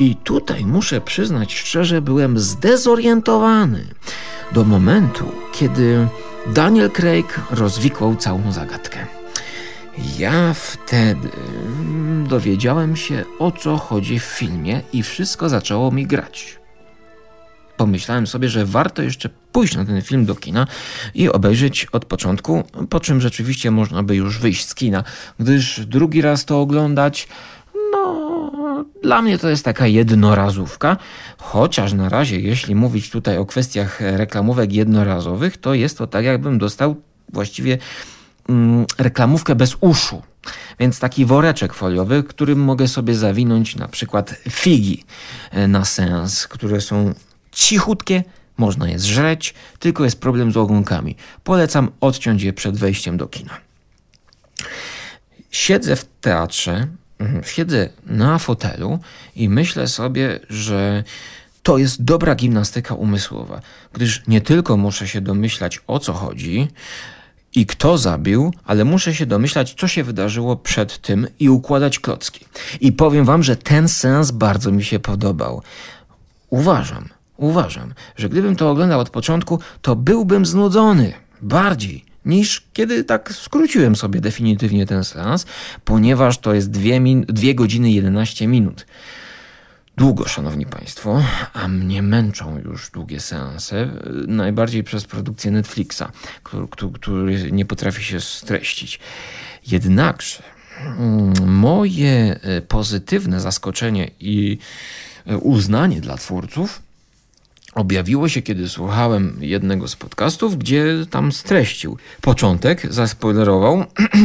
I 0.00 0.16
tutaj 0.16 0.66
muszę 0.66 1.00
przyznać 1.00 1.54
szczerze, 1.54 2.02
byłem 2.02 2.38
zdezorientowany 2.38 3.86
do 4.52 4.64
momentu, 4.64 5.24
kiedy 5.52 6.08
Daniel 6.46 6.90
Craig 6.90 7.40
rozwikłał 7.50 8.16
całą 8.16 8.52
zagadkę. 8.52 9.06
Ja 10.18 10.54
wtedy 10.54 11.28
dowiedziałem 12.28 12.96
się 12.96 13.24
o 13.38 13.52
co 13.52 13.76
chodzi 13.76 14.20
w 14.20 14.24
filmie 14.24 14.80
i 14.92 15.02
wszystko 15.02 15.48
zaczęło 15.48 15.90
mi 15.90 16.06
grać. 16.06 16.58
Pomyślałem 17.76 18.26
sobie, 18.26 18.48
że 18.48 18.66
warto 18.66 19.02
jeszcze 19.02 19.28
pójść 19.52 19.76
na 19.76 19.84
ten 19.84 20.02
film 20.02 20.24
do 20.24 20.34
kina 20.34 20.66
i 21.14 21.28
obejrzeć 21.28 21.86
od 21.92 22.04
początku, 22.04 22.64
po 22.90 23.00
czym 23.00 23.20
rzeczywiście 23.20 23.70
można 23.70 24.02
by 24.02 24.16
już 24.16 24.38
wyjść 24.38 24.68
z 24.68 24.74
kina, 24.74 25.04
gdyż 25.38 25.80
drugi 25.86 26.22
raz 26.22 26.44
to 26.44 26.60
oglądać, 26.60 27.28
no, 27.92 28.29
dla 29.02 29.22
mnie 29.22 29.38
to 29.38 29.48
jest 29.48 29.64
taka 29.64 29.86
jednorazówka, 29.86 30.96
chociaż 31.38 31.92
na 31.92 32.08
razie, 32.08 32.40
jeśli 32.40 32.74
mówić 32.74 33.10
tutaj 33.10 33.38
o 33.38 33.46
kwestiach 33.46 34.00
reklamówek 34.00 34.72
jednorazowych, 34.72 35.56
to 35.56 35.74
jest 35.74 35.98
to 35.98 36.06
tak, 36.06 36.24
jakbym 36.24 36.58
dostał 36.58 36.96
właściwie 37.32 37.78
mm, 38.48 38.86
reklamówkę 38.98 39.54
bez 39.54 39.76
uszu. 39.80 40.22
Więc 40.78 40.98
taki 40.98 41.24
woreczek 41.26 41.74
foliowy, 41.74 42.22
którym 42.22 42.58
mogę 42.58 42.88
sobie 42.88 43.14
zawinąć 43.14 43.76
na 43.76 43.88
przykład 43.88 44.34
figi 44.50 45.04
e, 45.50 45.68
na 45.68 45.84
sens, 45.84 46.48
które 46.48 46.80
są 46.80 47.14
cichutkie, 47.52 48.24
można 48.56 48.88
je 48.88 48.98
zżreć, 48.98 49.54
tylko 49.78 50.04
jest 50.04 50.20
problem 50.20 50.52
z 50.52 50.56
ogonkami. 50.56 51.16
Polecam 51.44 51.90
odciąć 52.00 52.42
je 52.42 52.52
przed 52.52 52.76
wejściem 52.76 53.16
do 53.16 53.26
kina. 53.26 53.56
Siedzę 55.50 55.96
w 55.96 56.04
teatrze, 56.20 56.86
siedzę 57.42 57.88
na 58.06 58.38
fotelu 58.38 58.98
i 59.36 59.48
myślę 59.48 59.88
sobie, 59.88 60.40
że 60.50 61.04
to 61.62 61.78
jest 61.78 62.04
dobra 62.04 62.34
gimnastyka 62.34 62.94
umysłowa, 62.94 63.60
gdyż 63.92 64.22
nie 64.28 64.40
tylko 64.40 64.76
muszę 64.76 65.08
się 65.08 65.20
domyślać 65.20 65.80
o 65.86 65.98
co 65.98 66.12
chodzi, 66.12 66.68
i 67.54 67.66
kto 67.66 67.98
zabił, 67.98 68.54
ale 68.64 68.84
muszę 68.84 69.14
się 69.14 69.26
domyślać, 69.26 69.74
co 69.78 69.88
się 69.88 70.04
wydarzyło 70.04 70.56
przed 70.56 70.98
tym 70.98 71.26
i 71.38 71.48
układać 71.48 71.98
klocki. 71.98 72.44
I 72.80 72.92
powiem 72.92 73.24
wam, 73.24 73.42
że 73.42 73.56
ten 73.56 73.88
sens 73.88 74.30
bardzo 74.30 74.72
mi 74.72 74.84
się 74.84 74.98
podobał. 74.98 75.62
Uważam, 76.50 77.08
uważam, 77.36 77.94
że 78.16 78.28
gdybym 78.28 78.56
to 78.56 78.70
oglądał 78.70 79.00
od 79.00 79.10
początku, 79.10 79.60
to 79.82 79.96
byłbym 79.96 80.46
znudzony 80.46 81.12
bardziej 81.42 82.09
niż 82.24 82.66
kiedy 82.72 83.04
tak 83.04 83.32
skróciłem 83.32 83.96
sobie 83.96 84.20
definitywnie 84.20 84.86
ten 84.86 85.04
sens, 85.04 85.46
ponieważ 85.84 86.38
to 86.38 86.54
jest 86.54 86.70
2 86.70 87.54
godziny 87.54 87.90
11 87.90 88.46
minut 88.46 88.86
długo, 90.00 90.28
szanowni 90.28 90.66
państwo, 90.66 91.22
a 91.52 91.68
mnie 91.68 92.02
męczą 92.02 92.58
już 92.58 92.90
długie 92.90 93.20
seanse, 93.20 93.88
najbardziej 94.26 94.84
przez 94.84 95.04
produkcję 95.04 95.50
Netflixa, 95.50 96.02
który, 96.42 96.66
który 96.92 97.52
nie 97.52 97.64
potrafi 97.64 98.04
się 98.04 98.20
streścić. 98.20 99.00
Jednakże 99.66 100.42
mm, 100.80 101.52
moje 101.52 102.40
e, 102.42 102.60
pozytywne 102.62 103.40
zaskoczenie 103.40 104.10
i 104.20 104.58
e, 105.26 105.38
uznanie 105.38 106.00
dla 106.00 106.16
twórców 106.16 106.82
objawiło 107.74 108.28
się, 108.28 108.42
kiedy 108.42 108.68
słuchałem 108.68 109.36
jednego 109.40 109.88
z 109.88 109.96
podcastów, 109.96 110.58
gdzie 110.58 111.06
tam 111.10 111.32
streścił 111.32 111.96
początek, 112.20 112.92
zaspoilerował. 112.92 113.84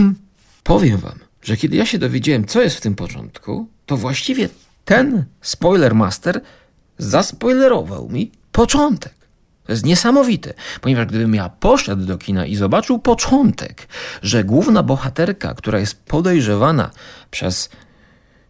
Powiem 0.64 0.98
wam, 0.98 1.20
że 1.44 1.58
kiedy 1.58 1.76
ja 1.76 1.86
się 1.86 1.98
dowiedziałem, 1.98 2.46
co 2.46 2.62
jest 2.62 2.78
w 2.78 2.82
tym 2.82 2.96
początku, 2.96 3.68
to 3.86 3.98
właściwie 3.98 4.50
ten 4.86 5.26
spoiler 5.42 5.96
master 5.96 6.42
zaspoilerował 6.98 8.10
mi 8.10 8.32
początek. 8.52 9.14
To 9.66 9.72
jest 9.72 9.86
niesamowite, 9.86 10.54
ponieważ 10.82 11.06
gdybym 11.06 11.36
ja 11.36 11.50
poszedł 11.50 12.06
do 12.06 12.18
kina 12.18 12.46
i 12.46 12.56
zobaczył 12.56 13.00
początek, 13.00 13.88
że 14.22 14.44
główna 14.44 14.84
bohaterka, 14.84 15.54
która 15.54 15.80
jest 15.80 16.04
podejrzewana 16.04 16.92
przez 17.32 17.70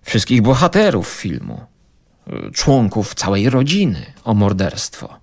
wszystkich 0.02 0.42
bohaterów 0.42 1.08
filmu, 1.08 1.62
członków 2.54 3.16
całej 3.16 3.50
rodziny 3.50 4.06
o 4.24 4.34
morderstwo, 4.34 5.20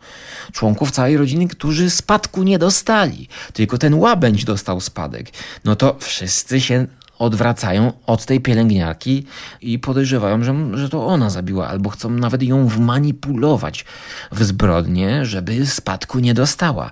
członków 0.52 0.90
całej 0.90 1.16
rodziny, 1.16 1.48
którzy 1.48 1.90
spadku 1.90 2.42
nie 2.42 2.58
dostali, 2.58 3.28
tylko 3.52 3.78
ten 3.78 3.94
łabędź 3.94 4.44
dostał 4.44 4.80
spadek, 4.80 5.26
no 5.64 5.76
to 5.76 5.96
wszyscy 6.00 6.60
się 6.60 6.86
odwracają 7.18 7.92
od 8.06 8.24
tej 8.26 8.40
pielęgniarki 8.40 9.26
i 9.60 9.78
podejrzewają, 9.78 10.42
że, 10.42 10.54
że 10.74 10.88
to 10.88 11.06
ona 11.06 11.30
zabiła, 11.30 11.68
albo 11.68 11.90
chcą 11.90 12.10
nawet 12.10 12.42
ją 12.42 12.66
wmanipulować 12.66 13.84
w 14.32 14.44
zbrodnię, 14.44 15.24
żeby 15.24 15.66
spadku 15.66 16.18
nie 16.18 16.34
dostała. 16.34 16.90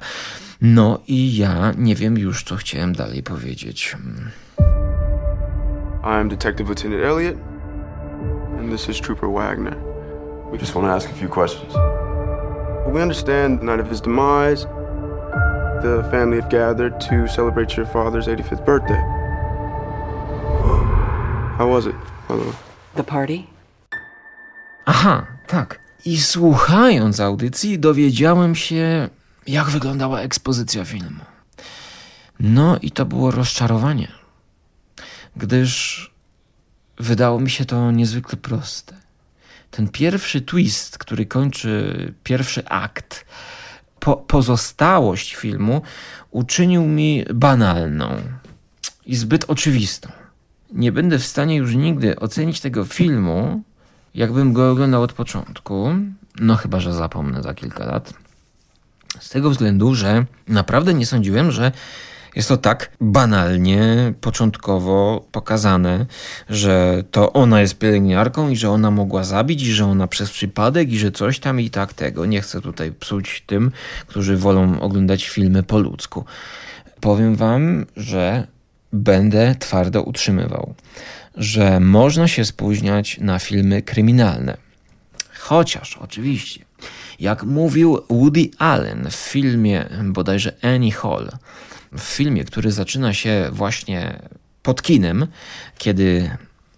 No 0.61 1.01
i 1.09 1.37
ja 1.37 1.73
nie 1.79 1.95
wiem 1.95 2.19
już, 2.19 2.45
co 2.45 2.57
chciałem 2.57 2.93
dalej 2.93 3.23
powiedzieć. 3.23 3.97
I'm 6.03 6.29
Detective 6.29 6.69
Lieutenant 6.69 7.05
Elliot, 7.05 7.37
and 8.59 8.73
this 8.73 8.89
is 8.89 9.01
Trooper 9.01 9.31
Wagner. 9.31 9.90
We 10.51 10.59
just 10.59 10.75
want 10.75 10.87
to 10.87 10.93
ask 10.93 11.09
a 11.11 11.13
few 11.13 11.29
questions. 11.29 11.73
We 12.87 13.01
understand 13.03 13.61
the 13.61 13.65
night 13.65 13.81
of 13.81 13.89
his 13.89 14.01
demise, 14.01 14.67
the 15.83 16.03
family 16.11 16.41
have 16.41 16.51
gathered 16.51 17.01
to 17.01 17.29
celebrate 17.29 17.77
your 17.77 17.87
father's 17.87 18.27
85th 18.27 18.65
birthday. 18.65 19.01
How 21.59 21.69
was 21.69 21.87
it, 21.87 21.95
The 22.97 23.05
party? 23.05 23.45
Aha, 24.87 25.27
tak. 25.47 25.81
I 26.05 26.21
słuchając 26.21 27.21
audycji 27.21 27.79
dowiedziałem 27.79 28.55
się, 28.55 29.09
jak 29.47 29.67
wyglądała 29.71 30.21
ekspozycja 30.21 30.85
filmu. 30.85 31.25
No 32.41 32.79
i 32.83 32.91
to 32.91 33.07
było 33.07 33.31
rozczarowanie, 33.31 34.09
gdyż 35.37 36.11
wydało 36.99 37.41
mi 37.41 37.51
się 37.51 37.65
to 37.65 37.91
niezwykle 37.91 38.39
proste. 38.39 39.00
Ten 39.71 39.89
pierwszy 39.89 40.41
twist, 40.41 40.99
który 40.99 41.27
kończy 41.27 42.15
pierwszy 42.25 42.69
akt, 42.69 43.27
po 44.01 44.17
pozostałość 44.17 45.35
filmu 45.35 45.83
uczynił 46.31 46.83
mi 46.83 47.25
banalną 47.35 48.17
i 49.07 49.17
zbyt 49.17 49.45
oczywistą 49.49 50.13
nie 50.73 50.93
będę 50.93 51.19
w 51.19 51.27
stanie 51.27 51.57
już 51.57 51.75
nigdy 51.75 52.17
ocenić 52.17 52.61
tego 52.61 52.85
filmu, 52.85 53.63
jakbym 54.15 54.53
go 54.53 54.71
oglądał 54.71 55.03
od 55.03 55.13
początku. 55.13 55.95
No 56.41 56.57
chyba, 56.57 56.81
że 56.81 56.95
zapomnę 56.95 57.43
za 57.43 57.55
kilka 57.55 57.87
lat. 57.87 58.15
Z 59.21 59.29
tego 59.29 59.51
względu, 59.51 59.95
że 59.95 60.25
naprawdę 60.49 60.95
nie 60.95 61.07
sądziłem, 61.07 61.51
że 61.51 61.73
jest 62.37 62.49
to 62.49 62.57
tak 62.57 62.91
banalnie, 63.01 64.13
początkowo 64.21 65.25
pokazane, 65.33 66.07
że 66.49 67.05
to 67.11 67.33
ona 67.33 67.61
jest 67.61 67.79
pielęgniarką 67.79 68.49
i 68.49 68.57
że 68.57 68.71
ona 68.71 68.91
mogła 68.91 69.25
zabić, 69.25 69.63
i 69.63 69.73
że 69.73 69.85
ona 69.87 70.07
przez 70.07 70.31
przypadek, 70.31 70.93
i 70.93 70.99
że 70.99 71.13
coś 71.13 71.39
tam 71.39 71.61
i 71.61 71.71
tak 71.71 71.93
tego. 71.93 72.27
Nie 72.27 72.41
chcę 72.41 72.61
tutaj 72.61 72.93
psuć 72.93 73.43
tym, 73.47 73.71
którzy 74.07 74.37
wolą 74.37 74.81
oglądać 74.81 75.29
filmy 75.29 75.63
po 75.63 75.79
ludzku. 75.79 76.25
Powiem 77.01 77.37
wam, 77.37 77.87
że 77.97 78.47
będę 78.93 79.55
twardo 79.59 80.03
utrzymywał, 80.03 80.75
że 81.37 81.81
można 81.81 82.29
się 82.29 82.45
spóźniać 82.45 83.19
na 83.21 83.39
filmy 83.39 83.83
kryminalne. 83.83 84.57
Chociaż 85.39 85.97
oczywiście, 85.97 86.65
jak 87.21 87.43
mówił 87.43 87.99
Woody 88.11 88.51
Allen 88.59 89.09
w 89.11 89.15
filmie 89.15 89.85
bodajże 90.05 90.53
Annie 90.63 90.93
Hall, 90.93 91.31
w 91.93 92.01
filmie, 92.01 92.45
który 92.45 92.73
zaczyna 92.73 93.15
się 93.15 93.49
właśnie 93.53 94.23
pod 94.63 94.83
kinem, 94.83 95.27
kiedy 95.79 96.31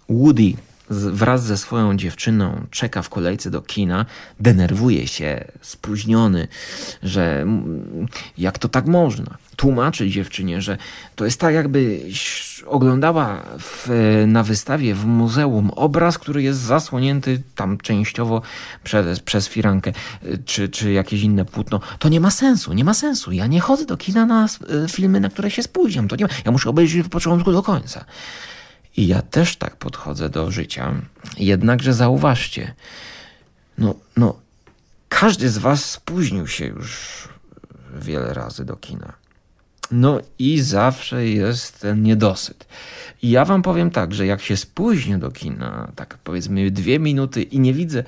Woody 0.09 0.53
wraz 0.93 1.45
ze 1.45 1.57
swoją 1.57 1.97
dziewczyną 1.97 2.67
czeka 2.71 3.03
w 3.03 3.09
kolejce 3.09 3.51
do 3.51 3.63
kina, 3.63 4.07
denerwuje 4.41 5.07
się, 5.07 5.45
spóźniony, 5.61 6.49
że 7.03 7.47
jak 8.39 8.59
to 8.59 8.69
tak 8.69 8.87
można. 8.87 9.37
Tłumaczy 9.57 10.11
dziewczynie, 10.11 10.63
że 10.63 10.79
to 11.17 11.25
jest 11.25 11.41
tak, 11.41 11.55
jakbyś 11.55 12.53
oglądała 12.67 13.43
w, 13.59 13.89
na 14.27 14.43
wystawie 14.43 14.95
w 14.95 15.07
muzeum 15.07 15.71
obraz, 15.71 16.19
który 16.19 16.43
jest 16.43 16.61
zasłonięty 16.61 17.43
tam 17.55 17.79
częściowo 17.79 18.43
przez, 18.85 19.21
przez 19.21 19.49
firankę 19.49 19.93
czy, 20.45 20.69
czy 20.69 20.93
jakieś 20.93 21.23
inne 21.23 21.45
płótno. 21.45 21.81
To 21.99 22.09
nie 22.09 22.21
ma 22.21 22.31
sensu, 22.31 22.73
nie 22.73 22.85
ma 22.85 22.95
sensu. 22.95 23.33
Ja 23.33 23.47
nie 23.47 23.61
chodzę 23.61 23.87
do 23.87 23.97
kina 23.97 24.27
na 24.27 24.45
e, 24.45 24.89
filmy, 24.89 25.21
na 25.21 25.29
które 25.29 25.51
się 25.51 25.63
spóźniam. 25.63 26.09
To 26.09 26.17
nie 26.17 26.25
ma, 26.25 26.31
ja 26.45 26.53
muszę 26.53 26.71
obejrzeć 26.71 27.07
od 27.07 27.13
początku 27.13 27.53
do 27.53 27.63
końca. 27.63 28.05
I 28.97 29.07
ja 29.07 29.23
też 29.23 29.57
tak 29.57 29.77
podchodzę 29.77 30.29
do 30.29 30.51
życia. 30.51 30.95
Jednakże 31.39 31.95
zauważcie, 31.95 32.75
no, 33.79 33.95
no, 34.17 34.39
każdy 35.09 35.49
z 35.49 35.59
Was 35.59 35.91
spóźnił 35.91 36.47
się 36.47 36.67
już 36.67 37.29
wiele 37.95 38.35
razy 38.35 38.65
do 38.65 38.77
kina. 38.77 39.13
No 39.93 40.21
i 40.39 40.61
zawsze 40.61 41.27
jest 41.27 41.81
ten 41.81 42.03
niedosyt. 42.03 42.67
I 43.23 43.31
ja 43.31 43.45
wam 43.45 43.63
powiem 43.63 43.91
tak, 43.91 44.15
że 44.15 44.27
jak 44.27 44.43
się 44.43 44.57
spóźnię 44.57 45.19
do 45.19 45.31
kina, 45.31 45.93
tak 45.97 46.19
powiedzmy 46.25 46.71
dwie 46.71 46.99
minuty 46.99 47.43
i 47.43 47.61
nie 47.61 47.75
widzę 47.75 48.05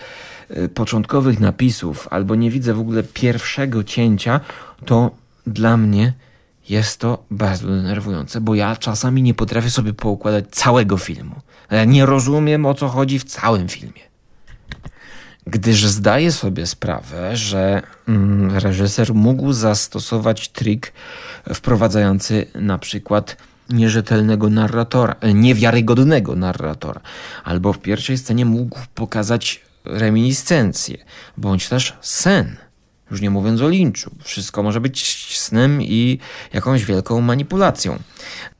y, 0.51 0.69
początkowych 0.69 1.41
napisów, 1.41 2.09
albo 2.11 2.35
nie 2.35 2.51
widzę 2.51 2.75
w 2.75 2.81
ogóle 2.81 3.03
pierwszego 3.03 3.85
cięcia, 3.85 4.41
to 4.87 5.11
dla 5.47 5.77
mnie 5.77 6.13
jest 6.69 7.01
to 7.01 7.25
bardzo 7.31 7.69
denerwujące, 7.69 8.41
bo 8.41 8.55
ja 8.55 8.77
czasami 8.77 9.23
nie 9.23 9.35
potrafię 9.35 9.71
sobie 9.71 9.93
poukładać 9.93 10.45
całego 10.51 10.97
filmu. 10.97 11.35
Ja 11.71 11.85
nie 11.85 12.07
rozumiem 12.07 12.67
o 12.67 12.75
co 12.75 12.89
chodzi 12.89 13.19
w 13.19 13.25
całym 13.25 13.69
filmie. 13.69 14.01
Gdyż 15.47 15.87
zdaję 15.87 16.33
sobie 16.33 16.67
sprawę, 16.67 17.37
że 17.37 17.83
mm, 18.09 18.57
reżyser 18.59 19.15
mógł 19.15 19.53
zastosować 19.53 20.49
trik 20.49 20.93
wprowadzający 21.55 22.47
na 22.55 22.79
przykład 22.79 23.37
nierzetelnego 23.71 24.51
narratora, 24.51 25.17
e, 25.21 25.35
niewiarygodnego 25.35 26.37
narratora, 26.37 27.01
albo 27.45 27.73
w 27.73 27.79
pierwszej 27.79 28.19
scenie 28.19 28.45
mógł 28.45 28.79
pokazać 28.95 29.61
reminiscencję, 29.85 30.97
bądź 31.37 31.69
też 31.69 31.97
sen. 32.01 32.57
Już 33.11 33.21
nie 33.21 33.31
mówiąc 33.31 33.61
o 33.63 33.69
linczu. 33.69 34.11
Wszystko 34.23 34.63
może 34.63 34.81
być 34.81 35.07
snem 35.39 35.83
i 35.83 36.19
jakąś 36.53 36.85
wielką 36.85 37.21
manipulacją. 37.21 37.99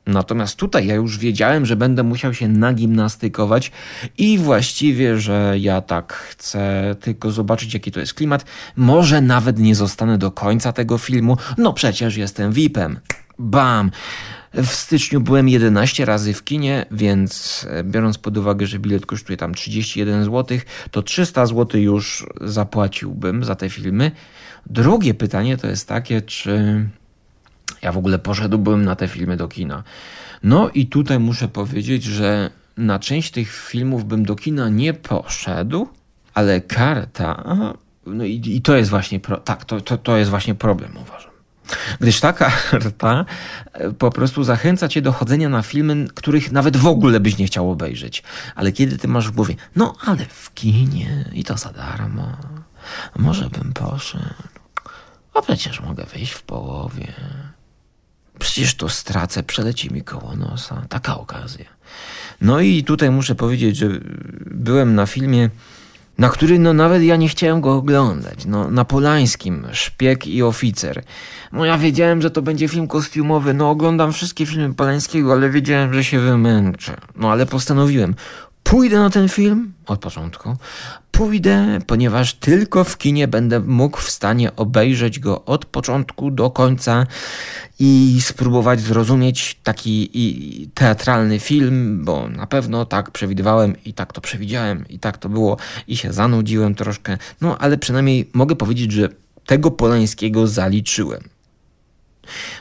Natomiast 0.05 0.55
tutaj 0.55 0.87
ja 0.87 0.95
już 0.95 1.17
wiedziałem, 1.17 1.65
że 1.65 1.75
będę 1.75 2.03
musiał 2.03 2.33
się 2.33 2.47
nagimnastykować 2.47 3.71
i 4.17 4.37
właściwie, 4.37 5.19
że 5.19 5.55
ja 5.59 5.81
tak 5.81 6.13
chcę 6.13 6.95
tylko 6.99 7.31
zobaczyć, 7.31 7.73
jaki 7.73 7.91
to 7.91 7.99
jest 7.99 8.13
klimat. 8.13 8.45
Może 8.75 9.21
nawet 9.21 9.59
nie 9.59 9.75
zostanę 9.75 10.17
do 10.17 10.31
końca 10.31 10.73
tego 10.73 10.97
filmu. 10.97 11.37
No 11.57 11.73
przecież 11.73 12.17
jestem 12.17 12.51
VIP-em. 12.51 12.99
Bam! 13.39 13.91
W 14.63 14.67
styczniu 14.67 15.21
byłem 15.21 15.49
11 15.49 16.05
razy 16.05 16.33
w 16.33 16.43
kinie, 16.43 16.85
więc 16.91 17.65
e, 17.69 17.83
biorąc 17.83 18.17
pod 18.17 18.37
uwagę, 18.37 18.67
że 18.67 18.79
bilet 18.79 19.05
kosztuje 19.05 19.37
tam 19.37 19.53
31 19.53 20.23
zł, 20.23 20.57
to 20.91 21.01
300 21.01 21.45
zł 21.45 21.81
już 21.81 22.25
zapłaciłbym 22.41 23.43
za 23.43 23.55
te 23.55 23.69
filmy. 23.69 24.11
Drugie 24.65 25.13
pytanie 25.13 25.57
to 25.57 25.67
jest 25.67 25.87
takie, 25.87 26.21
czy 26.21 26.85
ja 27.81 27.91
w 27.91 27.97
ogóle 27.97 28.19
poszedłbym 28.19 28.85
na 28.85 28.95
te 28.95 29.07
filmy 29.07 29.37
do 29.37 29.47
kina. 29.47 29.83
No 30.43 30.69
i 30.69 30.87
tutaj 30.87 31.19
muszę 31.19 31.47
powiedzieć, 31.47 32.03
że 32.03 32.49
na 32.77 32.99
część 32.99 33.31
tych 33.31 33.53
filmów 33.53 34.05
bym 34.05 34.25
do 34.25 34.35
kina 34.35 34.69
nie 34.69 34.93
poszedł, 34.93 35.87
ale 36.33 36.61
karta. 36.61 37.43
No 38.05 38.23
i, 38.23 38.41
i 38.45 38.61
to 38.61 38.75
jest 38.75 38.89
właśnie. 38.89 39.19
Pro, 39.19 39.37
tak, 39.37 39.65
to, 39.65 39.81
to, 39.81 39.97
to 39.97 40.17
jest 40.17 40.29
właśnie 40.29 40.55
problem, 40.55 40.91
uważam. 41.01 41.34
Gdyż 41.99 42.19
ta 42.19 42.33
karta 42.33 43.25
e, 43.73 43.91
po 43.91 44.11
prostu 44.11 44.43
zachęca 44.43 44.87
cię 44.87 45.01
do 45.01 45.11
chodzenia 45.11 45.49
na 45.49 45.61
filmy, 45.61 46.07
których 46.15 46.51
nawet 46.51 46.77
w 46.77 46.87
ogóle 46.87 47.19
byś 47.19 47.37
nie 47.37 47.45
chciał 47.45 47.71
obejrzeć. 47.71 48.23
Ale 48.55 48.71
kiedy 48.71 48.97
ty 48.97 49.07
masz 49.07 49.27
w 49.27 49.31
głowie, 49.31 49.55
no 49.75 49.95
ale 50.05 50.25
w 50.25 50.53
kinie 50.53 51.25
i 51.33 51.43
to 51.43 51.57
za 51.57 51.69
darmo, 51.73 52.37
może 53.15 53.49
bym 53.49 53.73
poszedł. 53.73 54.25
A 55.33 55.41
przecież 55.41 55.81
mogę 55.81 56.05
wyjść 56.05 56.31
w 56.31 56.41
połowie. 56.41 57.13
Przecież 58.39 58.75
to 58.75 58.89
stracę, 58.89 59.43
przeleci 59.43 59.93
mi 59.93 60.01
koło 60.01 60.35
nosa. 60.35 60.85
Taka 60.89 61.17
okazja. 61.17 61.65
No 62.41 62.59
i 62.59 62.83
tutaj 62.83 63.11
muszę 63.11 63.35
powiedzieć, 63.35 63.77
że 63.77 63.87
byłem 64.45 64.95
na 64.95 65.05
filmie 65.05 65.49
na 66.17 66.29
który 66.29 66.59
no 66.59 66.73
nawet 66.73 67.03
ja 67.03 67.15
nie 67.15 67.29
chciałem 67.29 67.61
go 67.61 67.75
oglądać. 67.75 68.45
No, 68.45 68.71
na 68.71 68.85
Polańskim, 68.85 69.67
Szpieg 69.71 70.27
i 70.27 70.43
Oficer. 70.43 71.03
No 71.51 71.65
ja 71.65 71.77
wiedziałem, 71.77 72.21
że 72.21 72.31
to 72.31 72.41
będzie 72.41 72.67
film 72.67 72.87
kostiumowy, 72.87 73.53
no 73.53 73.69
oglądam 73.69 74.13
wszystkie 74.13 74.45
filmy 74.45 74.73
Polańskiego, 74.73 75.33
ale 75.33 75.49
wiedziałem, 75.49 75.93
że 75.93 76.03
się 76.03 76.19
wymęczę. 76.19 76.97
No 77.15 77.31
ale 77.31 77.45
postanowiłem, 77.45 78.15
pójdę 78.65 78.99
na 78.99 79.09
ten 79.09 79.29
film 79.29 79.73
od 79.85 79.99
początku. 79.99 80.57
Pójdę, 81.11 81.79
ponieważ 81.87 82.33
tylko 82.33 82.83
w 82.83 82.97
kinie 82.97 83.27
będę 83.27 83.59
mógł 83.59 83.97
w 83.97 84.11
stanie 84.11 84.55
obejrzeć 84.55 85.19
go 85.19 85.45
od 85.45 85.65
początku 85.65 86.31
do 86.31 86.49
końca 86.49 87.05
i 87.79 88.17
spróbować 88.21 88.79
zrozumieć 88.79 89.59
taki 89.63 90.69
teatralny 90.73 91.39
film, 91.39 92.05
bo 92.05 92.29
na 92.29 92.47
pewno 92.47 92.85
tak 92.85 93.11
przewidywałem 93.11 93.75
i 93.85 93.93
tak 93.93 94.13
to 94.13 94.21
przewidziałem 94.21 94.87
i 94.89 94.99
tak 94.99 95.17
to 95.17 95.29
było 95.29 95.57
i 95.87 95.97
się 95.97 96.13
zanudziłem 96.13 96.75
troszkę. 96.75 97.17
No 97.41 97.57
ale 97.57 97.77
przynajmniej 97.77 98.29
mogę 98.33 98.55
powiedzieć, 98.55 98.91
że 98.91 99.09
tego 99.45 99.71
Polańskiego 99.71 100.47
zaliczyłem. 100.47 101.23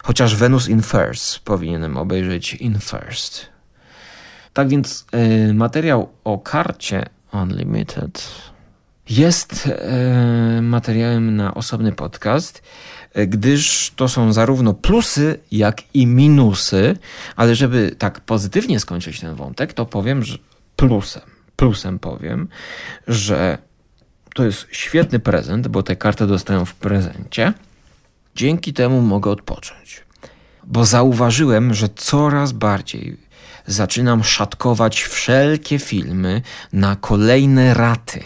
Chociaż 0.02 0.36
Venus 0.36 0.68
in 0.68 0.82
First 0.82 1.38
powinienem 1.38 1.96
obejrzeć 1.96 2.54
in 2.54 2.78
First. 2.80 3.53
Tak 4.54 4.68
więc 4.68 5.06
y, 5.50 5.54
materiał 5.54 6.08
o 6.24 6.38
karcie 6.38 7.06
Unlimited 7.32 8.28
jest 9.10 9.66
y, 10.58 10.62
materiałem 10.62 11.36
na 11.36 11.54
osobny 11.54 11.92
podcast, 11.92 12.62
gdyż 13.26 13.92
to 13.96 14.08
są 14.08 14.32
zarówno 14.32 14.74
plusy, 14.74 15.40
jak 15.52 15.82
i 15.94 16.06
minusy, 16.06 16.96
ale 17.36 17.54
żeby 17.54 17.96
tak 17.98 18.20
pozytywnie 18.20 18.80
skończyć 18.80 19.20
ten 19.20 19.34
wątek, 19.34 19.72
to 19.72 19.86
powiem, 19.86 20.22
że 20.22 20.38
plusem, 20.76 21.22
plusem 21.56 21.98
powiem, 21.98 22.48
że 23.08 23.58
to 24.34 24.44
jest 24.44 24.66
świetny 24.70 25.18
prezent, 25.18 25.68
bo 25.68 25.82
te 25.82 25.96
karty 25.96 26.26
dostają 26.26 26.64
w 26.64 26.74
prezencie. 26.74 27.52
Dzięki 28.36 28.72
temu 28.72 29.00
mogę 29.00 29.30
odpocząć. 29.30 30.04
Bo 30.64 30.84
zauważyłem, 30.84 31.74
że 31.74 31.88
coraz 31.96 32.52
bardziej 32.52 33.16
zaczynam 33.66 34.24
szatkować 34.24 35.02
wszelkie 35.02 35.78
filmy 35.78 36.42
na 36.72 36.96
kolejne 36.96 37.74
raty. 37.74 38.20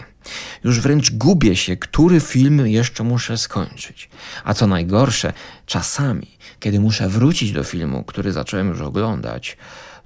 Już 0.63 0.79
wręcz 0.81 1.11
gubię 1.11 1.55
się, 1.55 1.77
który 1.77 2.19
film 2.19 2.67
jeszcze 2.67 3.03
muszę 3.03 3.37
skończyć. 3.37 4.09
A 4.43 4.53
co 4.53 4.67
najgorsze, 4.67 5.33
czasami, 5.65 6.27
kiedy 6.59 6.79
muszę 6.79 7.09
wrócić 7.09 7.51
do 7.51 7.63
filmu, 7.63 8.03
który 8.03 8.31
zacząłem 8.31 8.69
już 8.69 8.81
oglądać, 8.81 9.57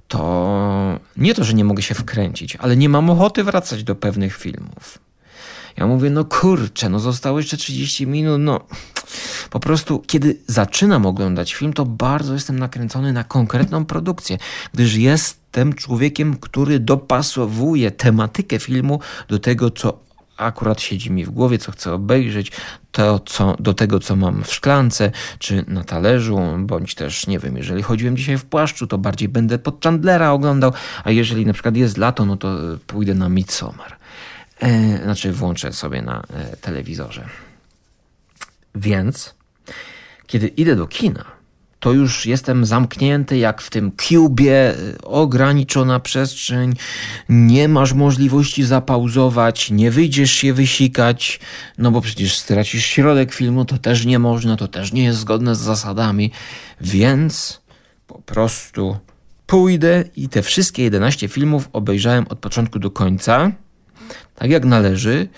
to 0.08 1.00
nie 1.16 1.34
to, 1.34 1.44
że 1.44 1.54
nie 1.54 1.64
mogę 1.64 1.82
się 1.82 1.94
wkręcić, 1.94 2.56
ale 2.56 2.76
nie 2.76 2.88
mam 2.88 3.10
ochoty 3.10 3.44
wracać 3.44 3.84
do 3.84 3.94
pewnych 3.94 4.36
filmów. 4.36 4.98
Ja 5.76 5.86
mówię, 5.86 6.10
no 6.10 6.24
kurczę, 6.24 6.88
no 6.88 7.00
zostało 7.00 7.38
jeszcze 7.38 7.56
30 7.56 8.06
minut, 8.06 8.40
no 8.40 8.60
po 9.50 9.60
prostu, 9.60 10.02
kiedy 10.06 10.36
zaczynam 10.46 11.06
oglądać 11.06 11.54
film, 11.54 11.72
to 11.72 11.84
bardzo 11.84 12.34
jestem 12.34 12.58
nakręcony 12.58 13.12
na 13.12 13.24
konkretną 13.24 13.84
produkcję, 13.84 14.38
gdyż 14.74 14.94
jestem 14.94 15.72
człowiekiem, 15.72 16.36
który 16.36 16.78
dopasowuje 16.78 17.90
tematykę 17.90 18.58
filmu 18.58 19.00
do 19.28 19.38
tego, 19.38 19.70
co 19.70 20.04
akurat 20.36 20.80
siedzi 20.80 21.10
mi 21.10 21.24
w 21.24 21.30
głowie, 21.30 21.58
co 21.58 21.72
chcę 21.72 21.92
obejrzeć, 21.92 22.52
to 22.92 23.18
co, 23.18 23.56
do 23.60 23.74
tego, 23.74 24.00
co 24.00 24.16
mam 24.16 24.44
w 24.44 24.54
szklance, 24.54 25.10
czy 25.38 25.64
na 25.68 25.84
talerzu, 25.84 26.40
bądź 26.58 26.94
też, 26.94 27.26
nie 27.26 27.38
wiem, 27.38 27.56
jeżeli 27.56 27.82
chodziłem 27.82 28.16
dzisiaj 28.16 28.38
w 28.38 28.44
płaszczu, 28.44 28.86
to 28.86 28.98
bardziej 28.98 29.28
będę 29.28 29.58
pod 29.58 29.84
Chandlera 29.84 30.32
oglądał, 30.32 30.72
a 31.04 31.10
jeżeli 31.10 31.46
na 31.46 31.52
przykład 31.52 31.76
jest 31.76 31.98
lato, 31.98 32.24
no 32.24 32.36
to 32.36 32.48
pójdę 32.86 33.14
na 33.14 33.28
Midsommar. 33.28 33.96
E, 34.60 34.98
znaczy 35.02 35.32
włączę 35.32 35.72
sobie 35.72 36.02
na 36.02 36.22
e, 36.34 36.56
telewizorze. 36.56 37.28
Więc 38.74 39.34
kiedy 40.26 40.48
idę 40.48 40.76
do 40.76 40.86
kina, 40.86 41.24
to 41.80 41.92
już 41.92 42.26
jestem 42.26 42.64
zamknięty 42.64 43.38
jak 43.38 43.62
w 43.62 43.70
tym 43.70 43.92
kubie, 44.08 44.74
ograniczona 45.02 46.00
przestrzeń, 46.00 46.74
nie 47.28 47.68
masz 47.68 47.92
możliwości 47.92 48.64
zapauzować, 48.64 49.70
nie 49.70 49.90
wyjdziesz 49.90 50.30
się 50.30 50.52
wysikać, 50.52 51.40
no 51.78 51.90
bo 51.90 52.00
przecież 52.00 52.38
stracisz 52.38 52.86
środek 52.86 53.34
filmu, 53.34 53.64
to 53.64 53.78
też 53.78 54.04
nie 54.04 54.18
można, 54.18 54.56
to 54.56 54.68
też 54.68 54.92
nie 54.92 55.04
jest 55.04 55.18
zgodne 55.18 55.54
z 55.54 55.58
zasadami, 55.58 56.30
więc 56.80 57.60
po 58.06 58.22
prostu 58.22 58.96
pójdę 59.46 60.04
i 60.16 60.28
te 60.28 60.42
wszystkie 60.42 60.82
11 60.82 61.28
filmów 61.28 61.68
obejrzałem 61.72 62.26
od 62.28 62.38
początku 62.38 62.78
do 62.78 62.90
końca, 62.90 63.52
tak 64.34 64.50
jak 64.50 64.64
należy. 64.64 65.28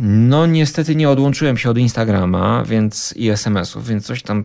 No 0.00 0.46
niestety 0.46 0.96
nie 0.96 1.10
odłączyłem 1.10 1.56
się 1.56 1.70
od 1.70 1.78
Instagrama 1.78 2.64
więc 2.64 3.14
i 3.16 3.28
SMS-ów, 3.28 3.86
więc 3.86 4.06
coś 4.06 4.22
tam 4.22 4.44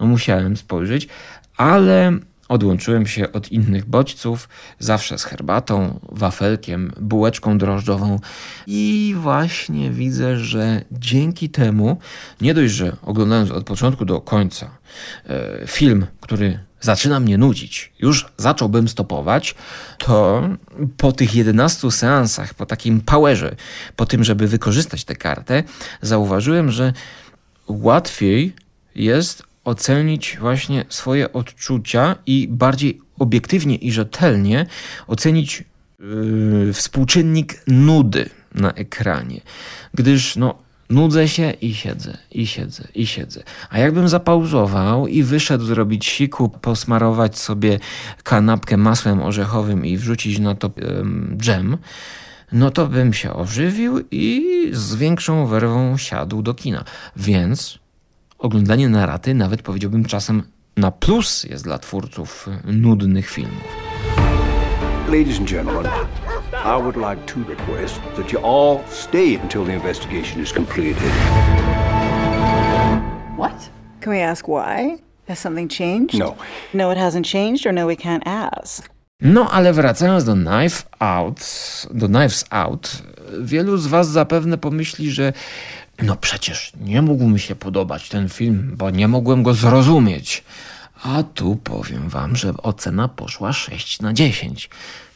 no, 0.00 0.06
musiałem 0.06 0.56
spojrzeć, 0.56 1.08
ale 1.56 2.18
odłączyłem 2.48 3.06
się 3.06 3.32
od 3.32 3.52
innych 3.52 3.84
bodźców, 3.84 4.48
zawsze 4.78 5.18
z 5.18 5.24
herbatą, 5.24 6.00
wafelkiem, 6.12 6.92
bułeczką 7.00 7.58
drożdżową 7.58 8.18
i 8.66 9.14
właśnie 9.18 9.90
widzę, 9.90 10.36
że 10.36 10.84
dzięki 10.92 11.50
temu, 11.50 11.98
nie 12.40 12.54
dość, 12.54 12.74
że 12.74 12.96
oglądając 13.02 13.50
od 13.50 13.64
początku 13.64 14.04
do 14.04 14.20
końca 14.20 14.70
e, 15.26 15.66
film, 15.66 16.06
który 16.20 16.58
zaczyna 16.84 17.20
mnie 17.20 17.38
nudzić, 17.38 17.92
już 17.98 18.26
zacząłbym 18.36 18.88
stopować, 18.88 19.54
to 19.98 20.48
po 20.96 21.12
tych 21.12 21.34
11 21.34 21.90
seansach, 21.90 22.54
po 22.54 22.66
takim 22.66 23.00
powerze, 23.00 23.56
po 23.96 24.06
tym, 24.06 24.24
żeby 24.24 24.48
wykorzystać 24.48 25.04
tę 25.04 25.16
kartę, 25.16 25.62
zauważyłem, 26.02 26.70
że 26.70 26.92
łatwiej 27.68 28.52
jest 28.94 29.42
ocenić 29.64 30.36
właśnie 30.40 30.84
swoje 30.88 31.32
odczucia 31.32 32.16
i 32.26 32.48
bardziej 32.48 33.00
obiektywnie 33.18 33.76
i 33.76 33.92
rzetelnie 33.92 34.66
ocenić 35.06 35.64
yy, 35.98 36.72
współczynnik 36.72 37.62
nudy 37.66 38.30
na 38.54 38.72
ekranie. 38.72 39.40
Gdyż 39.94 40.36
no, 40.36 40.63
nudzę 40.94 41.28
się 41.28 41.50
i 41.50 41.74
siedzę, 41.74 42.18
i 42.30 42.46
siedzę, 42.46 42.88
i 42.94 43.06
siedzę. 43.06 43.42
A 43.70 43.78
jakbym 43.78 44.08
zapauzował 44.08 45.06
i 45.06 45.22
wyszedł 45.22 45.64
zrobić 45.64 46.06
siku, 46.06 46.48
posmarować 46.48 47.38
sobie 47.38 47.78
kanapkę 48.22 48.76
masłem 48.76 49.22
orzechowym 49.22 49.86
i 49.86 49.96
wrzucić 49.96 50.38
na 50.38 50.54
to 50.54 50.70
dżem, 51.36 51.76
no 52.52 52.70
to 52.70 52.86
bym 52.86 53.12
się 53.12 53.32
ożywił 53.32 54.00
i 54.10 54.44
z 54.72 54.94
większą 54.94 55.46
werwą 55.46 55.96
siadł 55.96 56.42
do 56.42 56.54
kina. 56.54 56.84
Więc 57.16 57.78
oglądanie 58.38 58.88
na 58.88 59.06
raty 59.06 59.34
nawet 59.34 59.62
powiedziałbym 59.62 60.04
czasem 60.04 60.42
na 60.76 60.90
plus 60.90 61.44
jest 61.44 61.64
dla 61.64 61.78
twórców 61.78 62.48
nudnych 62.64 63.30
filmów. 63.30 63.62
Ladies 65.08 65.38
and 65.38 65.50
gentlemen, 65.50 65.86
I 66.64 66.76
would 66.78 66.96
like 66.96 67.26
to 67.26 67.44
request 67.44 68.00
that 68.16 68.32
you 68.32 68.38
all 68.38 68.82
stay 68.88 69.34
until 69.34 69.66
the 69.66 69.72
investigation 69.72 70.40
is 70.40 70.50
completed. 70.50 71.12
What? 73.36 73.68
Can 74.00 74.12
we 74.12 74.20
ask 74.20 74.48
why? 74.48 74.96
Has 75.28 75.38
something 75.38 75.68
changed? 75.68 76.18
No. 76.18 76.36
No, 76.72 76.90
it 76.90 76.96
hasn't 76.96 77.26
changed, 77.26 77.66
or 77.66 77.72
no, 77.72 77.86
we 77.86 77.96
can't 77.96 78.22
ask. 78.26 78.88
No, 79.20 79.50
ale 79.50 79.72
wracając 79.72 80.24
do 80.24 80.34
Knife 80.34 80.84
Out, 80.98 81.40
do 81.90 82.06
Knives 82.06 82.44
Out, 82.50 83.02
wielu 83.40 83.76
z 83.76 83.86
Was 83.86 84.08
zapewne 84.08 84.58
pomyśli, 84.58 85.10
że 85.10 85.32
no 86.02 86.16
przecież 86.16 86.72
nie 86.80 87.02
mógł 87.02 87.28
mi 87.28 87.40
się 87.40 87.54
podobać 87.54 88.08
ten 88.08 88.28
film, 88.28 88.74
bo 88.76 88.90
nie 88.90 89.08
mogłem 89.08 89.42
go 89.42 89.54
zrozumieć. 89.54 90.44
A 91.02 91.22
tu 91.22 91.56
powiem 91.56 92.08
Wam, 92.08 92.36
że 92.36 92.54
ocena 92.62 93.08
poszła 93.08 93.52
6 93.52 94.00
na 94.00 94.12
10. 94.12 94.70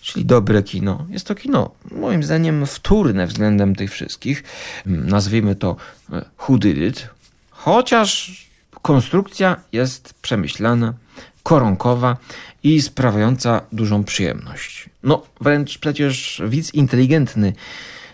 Czyli 0.08 0.24
dobre 0.24 0.62
kino. 0.62 1.06
Jest 1.10 1.26
to 1.26 1.34
kino, 1.34 1.70
moim 1.90 2.22
zdaniem, 2.22 2.66
wtórne 2.66 3.26
względem 3.26 3.74
tych 3.74 3.92
wszystkich. 3.92 4.44
Nazwijmy 4.86 5.54
to 5.56 5.76
e, 6.12 6.24
Who 6.38 6.58
Did 6.58 6.76
It. 6.76 7.08
Chociaż 7.50 8.46
konstrukcja 8.82 9.56
jest 9.72 10.14
przemyślana, 10.14 10.94
koronkowa 11.42 12.16
i 12.62 12.82
sprawiająca 12.82 13.60
dużą 13.72 14.04
przyjemność. 14.04 14.90
No, 15.02 15.22
wręcz 15.40 15.78
przecież 15.78 16.42
widz 16.48 16.74
inteligentny, 16.74 17.52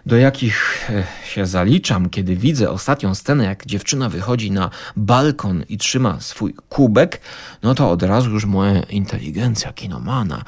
do 0.07 0.17
jakich 0.17 0.91
e, 0.91 1.05
się 1.25 1.47
zaliczam, 1.47 2.11
kiedy 2.11 2.37
widzę 2.37 2.71
ostatnią 2.71 3.15
scenę, 3.15 3.45
jak 3.45 3.67
dziewczyna 3.67 4.09
wychodzi 4.09 4.51
na 4.51 4.71
balkon 4.97 5.65
i 5.69 5.79
trzyma 5.79 6.21
swój 6.21 6.55
kubek, 6.69 7.21
no 7.63 7.75
to 7.75 7.91
od 7.91 8.03
razu 8.03 8.31
już 8.31 8.45
moja 8.45 8.83
inteligencja 8.83 9.73
kinomana 9.73 10.45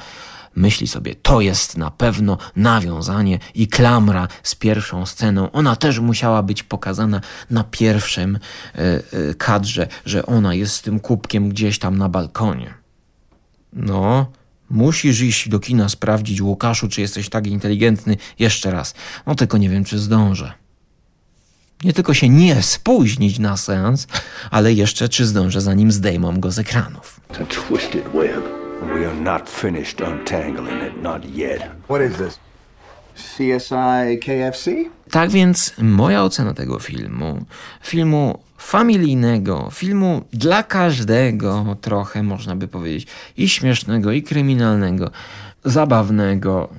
myśli 0.57 0.87
sobie, 0.87 1.15
to 1.15 1.41
jest 1.41 1.77
na 1.77 1.91
pewno 1.91 2.37
nawiązanie 2.55 3.39
i 3.55 3.67
klamra 3.67 4.27
z 4.43 4.55
pierwszą 4.55 5.05
sceną. 5.05 5.51
Ona 5.51 5.75
też 5.75 5.99
musiała 5.99 6.43
być 6.43 6.63
pokazana 6.63 7.21
na 7.49 7.63
pierwszym 7.63 8.35
e, 8.35 8.79
e, 8.79 9.01
kadrze, 9.33 9.87
że 10.05 10.25
ona 10.25 10.53
jest 10.53 10.75
z 10.75 10.81
tym 10.81 10.99
kubkiem 10.99 11.49
gdzieś 11.49 11.79
tam 11.79 11.97
na 11.97 12.09
balkonie. 12.09 12.73
No, 13.73 14.31
musisz 14.69 15.21
iść 15.21 15.49
do 15.49 15.59
kina 15.59 15.89
sprawdzić, 15.89 16.41
Łukaszu, 16.41 16.89
czy 16.89 17.01
jesteś 17.01 17.29
tak 17.29 17.47
inteligentny 17.47 18.17
jeszcze 18.39 18.71
raz. 18.71 18.93
No 19.25 19.35
tylko 19.35 19.57
nie 19.57 19.69
wiem, 19.69 19.83
czy 19.83 19.99
zdążę. 19.99 20.53
Nie 21.83 21.93
tylko 21.93 22.13
się 22.13 22.29
nie 22.29 22.63
spóźnić 22.63 23.39
na 23.39 23.57
seans, 23.57 24.07
ale 24.51 24.73
jeszcze 24.73 25.09
czy 25.09 25.25
zdążę, 25.25 25.61
zanim 25.61 25.91
zdejmą 25.91 26.39
go 26.39 26.51
z 26.51 26.59
ekranów. 26.59 27.19
A 27.29 27.45
twisted 27.45 28.03
web. 28.13 28.56
We 28.81 29.05
are 29.05 29.21
not 29.21 29.49
finished 29.49 30.01
untangling 30.01 30.81
it, 30.81 31.01
not 31.01 31.25
yet. 31.25 31.61
What 31.87 32.01
is 32.01 32.17
this? 32.17 32.39
CSI 33.15 34.19
KFC? 34.19 34.71
Tak 35.11 35.29
więc 35.29 35.73
moja 35.77 36.23
ocena 36.23 36.53
tego 36.53 36.79
filmu, 36.79 37.45
filmu 37.81 38.39
familijnego, 38.57 39.69
filmu 39.73 40.21
dla 40.33 40.63
każdego 40.63 41.75
trochę 41.81 42.23
można 42.23 42.55
by 42.55 42.67
powiedzieć, 42.67 43.07
i 43.37 43.49
śmiesznego, 43.49 44.11
i 44.11 44.23
kryminalnego, 44.23 45.11
zabawnego, 45.65 46.69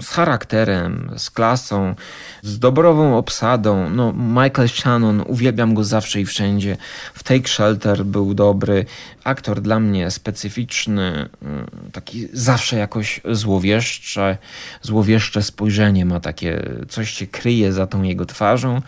z 0.00 0.08
charakterem, 0.08 1.10
z 1.16 1.30
klasą, 1.30 1.94
z 2.42 2.58
dobrową 2.58 3.18
obsadą. 3.18 3.90
No, 3.90 4.12
Michael 4.12 4.68
Shannon, 4.68 5.22
uwielbiam 5.26 5.74
go 5.74 5.84
zawsze 5.84 6.20
i 6.20 6.24
wszędzie. 6.24 6.76
W 7.14 7.22
Take 7.22 7.48
Shelter 7.48 8.04
był 8.04 8.34
dobry. 8.34 8.86
Aktor 9.24 9.60
dla 9.60 9.80
mnie 9.80 10.10
specyficzny, 10.10 11.28
mm, 11.42 11.66
taki 11.92 12.28
zawsze 12.32 12.76
jakoś 12.76 13.20
złowieszcze, 13.30 14.38
złowieszcze 14.82 15.42
spojrzenie 15.42 16.04
ma 16.04 16.20
takie, 16.20 16.62
coś 16.88 17.10
się 17.10 17.26
kryje 17.26 17.72
za 17.72 17.86
tą 17.86 18.02
jego 18.02 18.26
twarzą. 18.26 18.82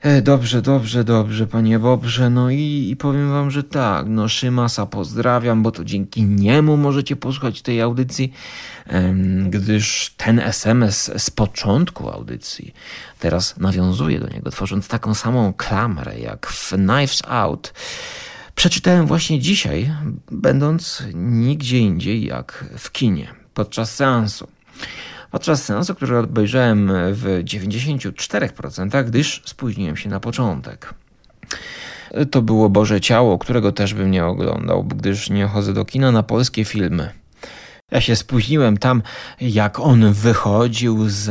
E, 0.00 0.22
dobrze, 0.22 0.62
dobrze, 0.62 1.04
dobrze, 1.04 1.46
panie 1.46 1.78
Bobrze. 1.78 2.30
No 2.30 2.50
i, 2.50 2.88
i 2.90 2.96
powiem 2.96 3.30
wam, 3.30 3.50
że 3.50 3.62
tak, 3.62 4.06
no 4.08 4.28
Szymasa 4.28 4.86
pozdrawiam, 4.86 5.62
bo 5.62 5.70
to 5.70 5.84
dzięki 5.84 6.24
niemu 6.24 6.76
możecie 6.76 7.16
posłuchać 7.16 7.62
tej 7.62 7.80
audycji, 7.80 8.32
gdyż 9.48 10.14
ten 10.16 10.38
SMS 10.38 11.10
z 11.16 11.30
początku 11.30 12.10
audycji 12.10 12.74
teraz 13.18 13.56
nawiązuje 13.56 14.20
do 14.20 14.28
niego, 14.28 14.50
tworząc 14.50 14.88
taką 14.88 15.14
samą 15.14 15.52
klamrę 15.52 16.18
jak 16.18 16.46
w 16.46 16.70
Knives 16.70 17.22
Out. 17.26 17.74
Przeczytałem 18.54 19.06
właśnie 19.06 19.38
dzisiaj, 19.40 19.92
będąc 20.30 21.02
nigdzie 21.14 21.78
indziej 21.78 22.24
jak 22.24 22.64
w 22.78 22.92
kinie, 22.92 23.34
podczas 23.54 23.94
seansu 23.94 24.48
podczas 25.30 25.64
seansu, 25.64 25.94
który 25.94 26.18
obejrzałem 26.18 26.92
w 27.12 27.42
94%, 27.44 29.04
gdyż 29.04 29.42
spóźniłem 29.44 29.96
się 29.96 30.08
na 30.08 30.20
początek. 30.20 30.94
To 32.30 32.42
było 32.42 32.68
Boże 32.68 33.00
Ciało, 33.00 33.38
którego 33.38 33.72
też 33.72 33.94
bym 33.94 34.10
nie 34.10 34.24
oglądał, 34.24 34.84
gdyż 34.84 35.30
nie 35.30 35.46
chodzę 35.46 35.72
do 35.72 35.84
kina 35.84 36.12
na 36.12 36.22
polskie 36.22 36.64
filmy. 36.64 37.10
Ja 37.90 38.00
się 38.00 38.16
spóźniłem 38.16 38.78
tam, 38.78 39.02
jak 39.40 39.80
on 39.80 40.12
wychodził 40.12 41.08
z, 41.08 41.24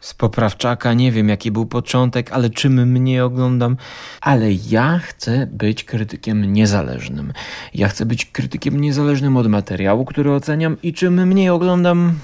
z 0.00 0.14
poprawczaka. 0.14 0.94
Nie 0.94 1.12
wiem, 1.12 1.28
jaki 1.28 1.50
był 1.50 1.66
początek, 1.66 2.32
ale 2.32 2.50
czym 2.50 2.92
mnie 2.92 3.24
oglądam. 3.24 3.76
Ale 4.20 4.52
ja 4.52 4.98
chcę 4.98 5.46
być 5.46 5.84
krytykiem 5.84 6.52
niezależnym. 6.52 7.32
Ja 7.74 7.88
chcę 7.88 8.06
być 8.06 8.24
krytykiem 8.24 8.80
niezależnym 8.80 9.36
od 9.36 9.46
materiału, 9.46 10.04
który 10.04 10.32
oceniam 10.32 10.76
i 10.82 10.92
czym 10.92 11.26
mniej 11.26 11.50
oglądam, 11.50 12.18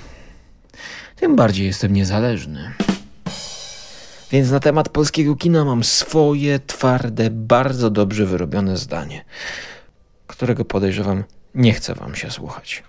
tym 1.17 1.37
bardziej 1.37 1.67
jestem 1.67 1.93
niezależny. 1.93 2.73
Więc 4.31 4.51
na 4.51 4.61
temat 4.61 4.89
polskiego 4.89 5.37
kina 5.37 5.65
mam 5.65 5.85
swoje 5.85 6.61
twarde, 6.61 7.31
bardzo 7.31 7.91
dobrze 7.91 8.27
wyrobione 8.27 8.77
zdanie, 8.77 9.25
którego 10.27 10.65
podejrzewam 10.65 11.25
nie 11.55 11.73
chce 11.73 11.95
wam 11.95 12.15
się 12.15 12.31
słuchać. 12.31 12.83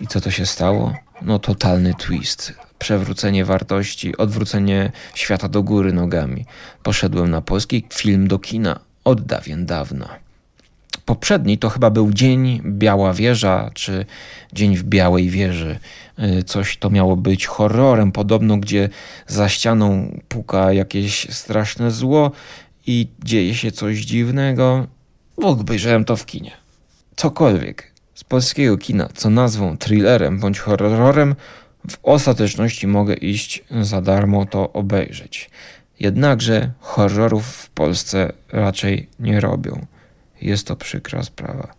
I 0.00 0.06
co 0.06 0.20
to 0.20 0.30
się 0.30 0.46
stało? 0.46 0.94
No 1.22 1.38
totalny 1.38 1.94
twist. 1.94 2.52
Przewrócenie 2.78 3.44
wartości, 3.44 4.16
odwrócenie 4.16 4.92
świata 5.14 5.48
do 5.48 5.62
góry 5.62 5.92
nogami. 5.92 6.46
Poszedłem 6.82 7.30
na 7.30 7.40
polski 7.40 7.84
film 7.94 8.28
do 8.28 8.38
kina 8.38 8.80
od 9.04 9.20
dawien 9.20 9.66
dawna 9.66 10.20
poprzedni 11.10 11.58
to 11.58 11.68
chyba 11.68 11.90
był 11.90 12.12
Dzień 12.12 12.62
Biała 12.64 13.12
Wieża, 13.12 13.70
czy 13.74 14.06
Dzień 14.52 14.76
w 14.76 14.82
Białej 14.82 15.30
Wieży. 15.30 15.78
Y, 16.38 16.42
coś 16.42 16.76
to 16.76 16.90
miało 16.90 17.16
być 17.16 17.46
horrorem, 17.46 18.12
podobno, 18.12 18.56
gdzie 18.56 18.88
za 19.26 19.48
ścianą 19.48 20.18
puka 20.28 20.72
jakieś 20.72 21.26
straszne 21.30 21.90
zło 21.90 22.30
i 22.86 23.08
dzieje 23.24 23.54
się 23.54 23.72
coś 23.72 23.98
dziwnego. 23.98 24.86
Obejrzałem 25.36 26.04
to 26.04 26.16
w 26.16 26.26
kinie. 26.26 26.52
Cokolwiek 27.16 27.89
polskiego 28.30 28.78
kina, 28.78 29.08
co 29.14 29.30
nazwą 29.30 29.76
thrillerem 29.76 30.38
bądź 30.38 30.58
horrorem, 30.58 31.34
w 31.90 31.98
ostateczności 32.02 32.86
mogę 32.86 33.14
iść 33.14 33.64
za 33.80 34.00
darmo 34.00 34.46
to 34.46 34.72
obejrzeć. 34.72 35.50
Jednakże 36.00 36.70
horrorów 36.80 37.46
w 37.46 37.70
Polsce 37.70 38.32
raczej 38.52 39.08
nie 39.20 39.40
robią. 39.40 39.86
Jest 40.42 40.66
to 40.66 40.76
przykra 40.76 41.22
sprawa. 41.22 41.74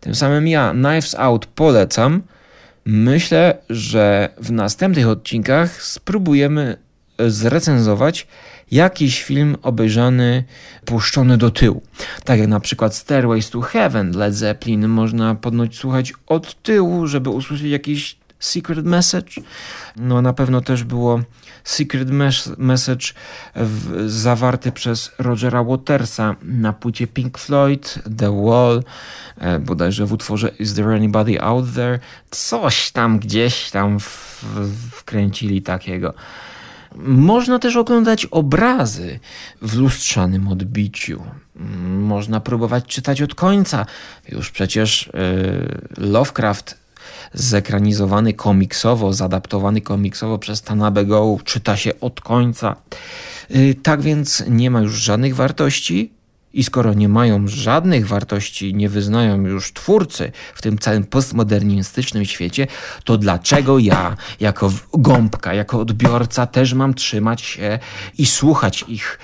Tym 0.00 0.14
samym 0.14 0.48
ja 0.48 0.70
Knives 0.70 1.14
Out 1.14 1.46
polecam. 1.46 2.22
Myślę, 2.84 3.58
że 3.70 4.28
w 4.38 4.52
następnych 4.52 5.08
odcinkach 5.08 5.82
spróbujemy 5.82 6.76
zrecenzować 7.18 8.26
jakiś 8.72 9.22
film 9.22 9.56
obejrzany, 9.62 10.44
puszczony 10.84 11.38
do 11.38 11.50
tyłu. 11.50 11.82
Tak 12.24 12.38
jak 12.38 12.48
na 12.48 12.60
przykład 12.60 12.94
Stairways 12.94 13.50
to 13.50 13.60
Heaven 13.60 14.10
Led 14.16 14.34
Zeppelin 14.34 14.88
można 14.88 15.34
podnoć 15.34 15.76
słuchać 15.76 16.12
od 16.26 16.62
tyłu, 16.62 17.06
żeby 17.06 17.30
usłyszeć 17.30 17.70
jakieś 17.70 18.16
Secret 18.38 18.86
Message. 18.86 19.32
No 19.96 20.22
na 20.22 20.32
pewno 20.32 20.60
też 20.60 20.84
było 20.84 21.20
Secret 21.64 22.10
mes 22.10 22.50
Message 22.58 23.06
w, 23.56 24.10
zawarty 24.10 24.72
przez 24.72 25.10
Rogera 25.18 25.64
Watersa 25.64 26.36
na 26.42 26.72
płycie 26.72 27.06
Pink 27.06 27.38
Floyd, 27.38 27.98
The 28.18 28.42
Wall, 28.44 28.82
e, 29.38 29.58
bodajże 29.58 30.06
w 30.06 30.12
utworze 30.12 30.48
Is 30.58 30.74
There 30.74 30.94
Anybody 30.96 31.42
Out 31.42 31.74
There? 31.74 31.98
Coś 32.30 32.90
tam 32.90 33.18
gdzieś 33.18 33.70
tam 33.70 34.00
w, 34.00 34.44
wkręcili 34.90 35.62
takiego. 35.62 36.14
Można 36.96 37.58
też 37.58 37.76
oglądać 37.76 38.26
obrazy 38.26 39.20
w 39.62 39.74
lustrzanym 39.76 40.48
odbiciu. 40.48 41.22
Można 41.86 42.40
próbować 42.40 42.86
czytać 42.86 43.22
od 43.22 43.34
końca. 43.34 43.86
Już 44.28 44.50
przecież 44.50 45.10
yy, 45.14 46.06
Lovecraft 46.06 46.78
zekranizowany 47.34 48.34
komiksowo, 48.34 49.12
zadaptowany 49.12 49.80
komiksowo 49.80 50.38
przez 50.38 50.62
Tanabe 50.62 51.04
Go 51.04 51.38
czyta 51.44 51.76
się 51.76 52.00
od 52.00 52.20
końca. 52.20 52.76
Yy, 53.50 53.74
tak 53.74 54.00
więc 54.00 54.44
nie 54.48 54.70
ma 54.70 54.80
już 54.80 54.94
żadnych 54.94 55.34
wartości, 55.34 56.12
i 56.54 56.64
skoro 56.64 56.94
nie 56.94 57.08
mają 57.08 57.48
żadnych 57.48 58.06
wartości, 58.06 58.74
nie 58.74 58.88
wyznają 58.88 59.46
już 59.46 59.72
twórcy 59.72 60.32
w 60.54 60.62
tym 60.62 60.78
całym 60.78 61.04
postmodernistycznym 61.04 62.24
świecie, 62.24 62.66
to 63.04 63.18
dlaczego 63.18 63.78
ja, 63.78 64.16
jako 64.40 64.72
gąbka, 64.92 65.54
jako 65.54 65.80
odbiorca, 65.80 66.46
też 66.46 66.74
mam 66.74 66.94
trzymać 66.94 67.40
się 67.40 67.78
i 68.18 68.26
słuchać 68.26 68.84
ich? 68.88 69.18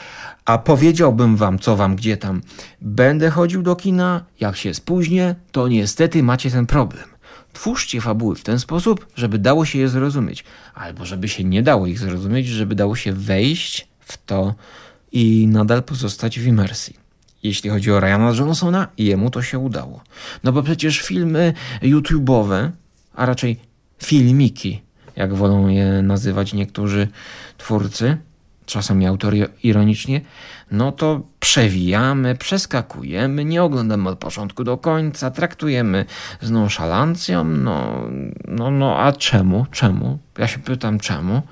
A 0.45 0.59
powiedziałbym 0.59 1.37
wam, 1.37 1.59
co 1.59 1.77
wam 1.77 1.97
gdzie 1.97 2.17
tam. 2.17 2.43
Będę 2.81 3.31
chodził 3.31 3.63
do 3.63 3.77
kina, 3.77 4.25
jak 4.41 4.57
się 4.57 4.75
spóźnię, 4.75 5.35
to 5.53 5.69
niestety 5.69 6.23
macie 6.23 6.51
ten 6.51 6.67
problem. 6.67 7.05
Twórzcie 7.53 8.01
fabuły 8.01 8.37
w 8.37 8.43
ten 8.43 8.59
sposób, 8.59 9.07
żeby 9.17 9.39
dało 9.39 9.65
się 9.65 9.79
je 9.79 9.89
zrozumieć, 9.89 10.45
albo 10.75 11.05
żeby 11.05 11.29
się 11.29 11.45
nie 11.45 11.63
dało 11.63 11.87
ich 11.87 11.99
zrozumieć, 11.99 12.47
żeby 12.47 12.75
dało 12.75 12.97
się 12.97 13.13
wejść 13.13 13.89
w 14.01 14.19
to 14.27 14.55
i 15.13 15.47
nadal 15.49 15.83
pozostać 15.83 16.41
w 16.41 16.47
imersji 16.47 17.08
jeśli 17.43 17.71
chodzi 17.71 17.93
o 17.93 18.01
Ryana 18.01 18.33
Johnsona, 18.35 18.89
jemu 18.99 19.31
to 19.31 19.43
się 19.43 19.59
udało. 19.59 20.01
No 20.45 20.53
bo 20.53 20.63
przecież 20.63 21.01
filmy 21.01 21.53
YouTube'owe, 21.83 22.71
a 23.15 23.27
raczej 23.27 23.57
filmiki, 23.99 24.83
jak 25.17 25.35
wolą 25.35 25.69
je 25.69 26.03
nazywać 26.03 26.53
niektórzy 26.53 27.09
twórcy, 27.59 28.17
czasami 28.67 29.07
autorzy 29.07 29.49
ironicznie, 29.63 30.21
no 30.71 30.93
to 30.93 31.21
przewijamy, 31.41 32.35
przeskakujemy, 32.35 33.45
nie 33.45 33.63
oglądamy 33.63 34.09
od 34.09 34.19
początku 34.19 34.65
do 34.65 34.77
końca, 34.77 35.31
traktujemy 35.31 36.05
z 36.41 36.51
nonszalancją, 36.51 37.45
no, 37.45 38.03
no, 38.49 38.71
no 38.71 38.99
a 38.99 39.13
czemu? 39.13 39.67
Czemu? 39.71 40.19
Ja 40.39 40.47
się 40.47 40.59
pytam 40.59 40.99
czemu? 40.99 41.43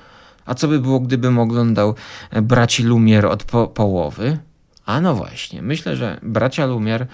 A 0.46 0.54
co 0.54 0.68
by 0.68 0.80
było, 0.80 1.00
gdybym 1.00 1.38
oglądał 1.38 1.94
Braci 2.42 2.82
Lumier 2.82 3.26
od 3.26 3.44
po 3.44 3.68
połowy? 3.68 4.38
A 4.86 5.00
no 5.00 5.14
właśnie, 5.14 5.62
myślę, 5.62 5.96
że 5.96 6.20
bracia 6.22 6.66
Lumier 6.66 7.06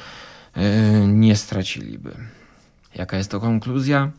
yy, 0.56 0.62
nie 1.06 1.36
straciliby. 1.36 2.16
Jaka 2.94 3.16
jest 3.16 3.30
to 3.30 3.40
konkluzja? 3.40 4.10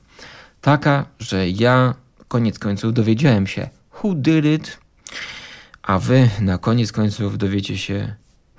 Taka, 0.62 1.06
że 1.20 1.50
ja 1.50 1.94
koniec 2.28 2.60
końców 2.60 2.94
dowiedziałem 2.94 3.48
się, 3.48 3.70
who 4.04 4.16
did 4.16 4.46
it, 4.46 4.78
a 5.82 6.00
wy 6.00 6.30
na 6.40 6.58
koniec 6.58 6.92
końców 6.92 7.38
dowiecie 7.38 7.78
się, 7.78 8.16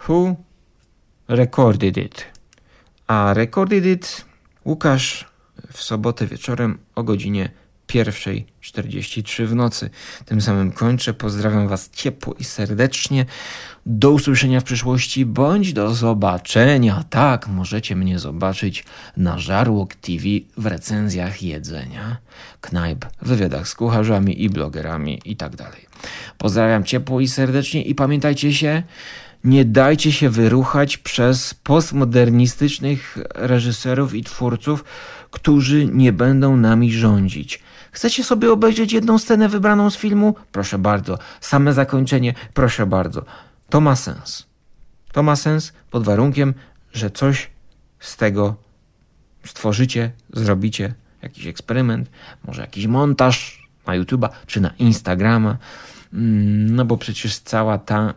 who 0.08 0.36
recorded 1.28 1.96
it. 1.96 2.24
A 3.06 3.34
recorded 3.34 3.86
it 3.86 4.24
Łukasz 4.64 5.28
w 5.72 5.82
sobotę 5.82 6.26
wieczorem 6.26 6.78
o 6.94 7.02
godzinie 7.02 7.50
1.43 7.88 9.46
w 9.46 9.54
nocy. 9.54 9.90
Tym 10.24 10.40
samym 10.40 10.72
kończę. 10.72 11.14
Pozdrawiam 11.14 11.68
Was 11.68 11.90
ciepło 11.90 12.34
i 12.34 12.44
serdecznie. 12.44 13.26
Do 13.86 14.10
usłyszenia 14.10 14.60
w 14.60 14.64
przyszłości 14.64 15.26
bądź 15.26 15.72
do 15.72 15.94
zobaczenia. 15.94 17.04
Tak, 17.10 17.48
możecie 17.48 17.96
mnie 17.96 18.18
zobaczyć 18.18 18.84
na 19.16 19.38
Żarłok 19.38 19.94
TV 19.94 20.24
w 20.56 20.66
recenzjach 20.66 21.42
jedzenia, 21.42 22.16
knajp, 22.60 23.06
wywiadach 23.22 23.68
z 23.68 23.74
kucharzami 23.74 24.42
i 24.42 24.50
blogerami 24.50 25.20
itd. 25.24 25.56
Tak 25.56 25.76
Pozdrawiam 26.38 26.84
ciepło 26.84 27.20
i 27.20 27.28
serdecznie 27.28 27.82
i 27.82 27.94
pamiętajcie 27.94 28.52
się, 28.52 28.82
nie 29.44 29.64
dajcie 29.64 30.12
się 30.12 30.30
wyruchać 30.30 30.98
przez 30.98 31.54
postmodernistycznych 31.54 33.18
reżyserów 33.34 34.14
i 34.14 34.24
twórców, 34.24 34.84
którzy 35.30 35.86
nie 35.86 36.12
będą 36.12 36.56
nami 36.56 36.92
rządzić. 36.92 37.60
Chcecie 37.94 38.24
sobie 38.24 38.52
obejrzeć 38.52 38.92
jedną 38.92 39.18
scenę 39.18 39.48
wybraną 39.48 39.90
z 39.90 39.96
filmu? 39.96 40.34
Proszę 40.52 40.78
bardzo. 40.78 41.18
Same 41.40 41.72
zakończenie? 41.72 42.34
Proszę 42.54 42.86
bardzo. 42.86 43.24
To 43.68 43.80
ma 43.80 43.96
sens. 43.96 44.46
To 45.12 45.22
ma 45.22 45.36
sens 45.36 45.72
pod 45.90 46.04
warunkiem, 46.04 46.54
że 46.92 47.10
coś 47.10 47.50
z 48.00 48.16
tego 48.16 48.56
stworzycie, 49.44 50.12
zrobicie, 50.32 50.94
jakiś 51.22 51.46
eksperyment, 51.46 52.10
może 52.44 52.62
jakiś 52.62 52.86
montaż 52.86 53.68
na 53.86 53.92
YouTube'a 53.92 54.28
czy 54.46 54.60
na 54.60 54.70
Instagrama. 54.78 55.56
Mm, 56.12 56.76
no 56.76 56.84
bo 56.84 56.96
przecież 56.96 57.38
cała 57.38 57.78
ta 57.78 58.14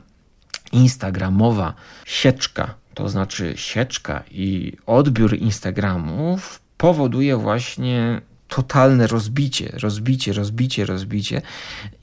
instagramowa 0.71 1.73
sieczka, 2.05 2.73
to 2.93 3.09
znaczy 3.09 3.53
sieczka 3.55 4.23
i 4.31 4.77
odbiór 4.85 5.35
Instagramów 5.35 6.61
powoduje 6.77 7.37
właśnie 7.37 8.21
totalne 8.47 9.07
rozbicie, 9.07 9.71
rozbicie, 9.81 10.33
rozbicie, 10.33 10.85
rozbicie. 10.85 11.41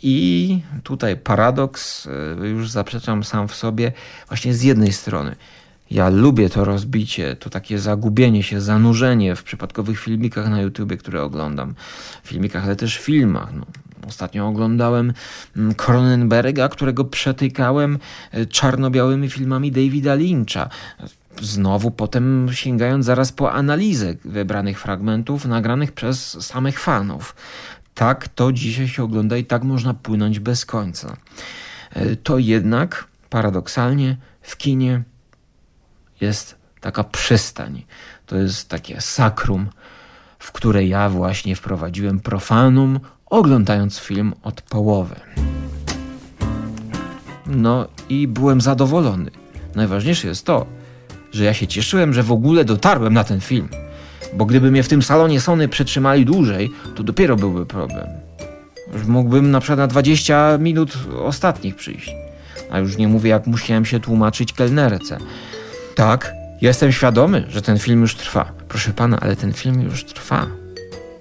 I 0.02 0.60
tutaj 0.82 1.16
paradoks, 1.16 2.08
e, 2.42 2.48
już 2.48 2.70
zaprzeczam 2.70 3.24
sam 3.24 3.48
w 3.48 3.54
sobie, 3.54 3.92
właśnie 4.28 4.54
z 4.54 4.62
jednej 4.62 4.92
strony. 4.92 5.36
Ja 5.90 6.08
lubię 6.08 6.50
to 6.50 6.64
rozbicie, 6.64 7.36
to 7.36 7.50
takie 7.50 7.78
zagubienie 7.78 8.42
się, 8.42 8.60
zanurzenie 8.60 9.36
w 9.36 9.42
przypadkowych 9.42 10.00
filmikach 10.00 10.50
na 10.50 10.60
YouTube, 10.60 10.96
które 10.96 11.22
oglądam. 11.22 11.74
Filmikach, 12.24 12.64
ale 12.64 12.76
też 12.76 12.98
filmach. 12.98 13.52
No. 13.52 13.66
Ostatnio 14.08 14.48
oglądałem 14.48 15.12
mm, 15.56 15.74
Cronenberga, 15.74 16.68
którego 16.68 17.04
przetykałem 17.04 17.98
e, 18.32 18.46
czarno-białymi 18.46 19.30
filmami 19.30 19.72
Davida 19.72 20.14
Lyncha 20.14 20.68
znowu 21.42 21.90
potem 21.90 22.48
sięgając 22.52 23.06
zaraz 23.06 23.32
po 23.32 23.52
analizę 23.52 24.14
wybranych 24.24 24.80
fragmentów 24.80 25.44
nagranych 25.44 25.92
przez 25.92 26.46
samych 26.46 26.80
fanów. 26.80 27.36
Tak 27.94 28.28
to 28.28 28.52
dzisiaj 28.52 28.88
się 28.88 29.02
ogląda 29.02 29.36
i 29.36 29.44
tak 29.44 29.64
można 29.64 29.94
płynąć 29.94 30.38
bez 30.38 30.66
końca. 30.66 31.16
E, 31.90 32.16
to 32.16 32.38
jednak 32.38 33.04
paradoksalnie 33.30 34.16
w 34.42 34.56
kinie 34.56 35.02
jest 36.20 36.56
taka 36.80 37.04
przystań. 37.04 37.84
To 38.26 38.36
jest 38.36 38.68
takie 38.68 39.00
sakrum, 39.00 39.68
w 40.38 40.52
które 40.52 40.84
ja 40.84 41.08
właśnie 41.08 41.56
wprowadziłem 41.56 42.20
profanum, 42.20 43.00
oglądając 43.26 43.98
film 43.98 44.34
od 44.42 44.62
połowy. 44.62 45.16
No 47.46 47.88
i 48.08 48.28
byłem 48.28 48.60
zadowolony. 48.60 49.30
Najważniejsze 49.74 50.28
jest 50.28 50.46
to, 50.46 50.66
że 51.34 51.44
ja 51.44 51.54
się 51.54 51.66
cieszyłem, 51.66 52.14
że 52.14 52.22
w 52.22 52.32
ogóle 52.32 52.64
dotarłem 52.64 53.14
na 53.14 53.24
ten 53.24 53.40
film. 53.40 53.68
Bo 54.34 54.46
gdyby 54.46 54.70
mnie 54.70 54.82
w 54.82 54.88
tym 54.88 55.02
salonie 55.02 55.40
Sony 55.40 55.68
przetrzymali 55.68 56.24
dłużej, 56.24 56.70
to 56.94 57.02
dopiero 57.02 57.36
byłby 57.36 57.66
problem. 57.66 58.06
Już 58.92 59.06
mógłbym 59.06 59.50
na 59.50 59.60
przykład 59.60 59.78
na 59.78 59.86
20 59.86 60.58
minut 60.58 60.98
ostatnich 61.24 61.76
przyjść. 61.76 62.14
A 62.70 62.78
już 62.78 62.96
nie 62.96 63.08
mówię, 63.08 63.30
jak 63.30 63.46
musiałem 63.46 63.84
się 63.84 64.00
tłumaczyć 64.00 64.52
kelnerce. 64.52 65.18
Tak, 65.94 66.34
jestem 66.60 66.92
świadomy, 66.92 67.44
że 67.48 67.62
ten 67.62 67.78
film 67.78 68.00
już 68.00 68.14
trwa. 68.14 68.52
Proszę 68.68 68.92
pana, 68.92 69.20
ale 69.20 69.36
ten 69.36 69.52
film 69.52 69.82
już 69.82 70.04
trwa. 70.04 70.46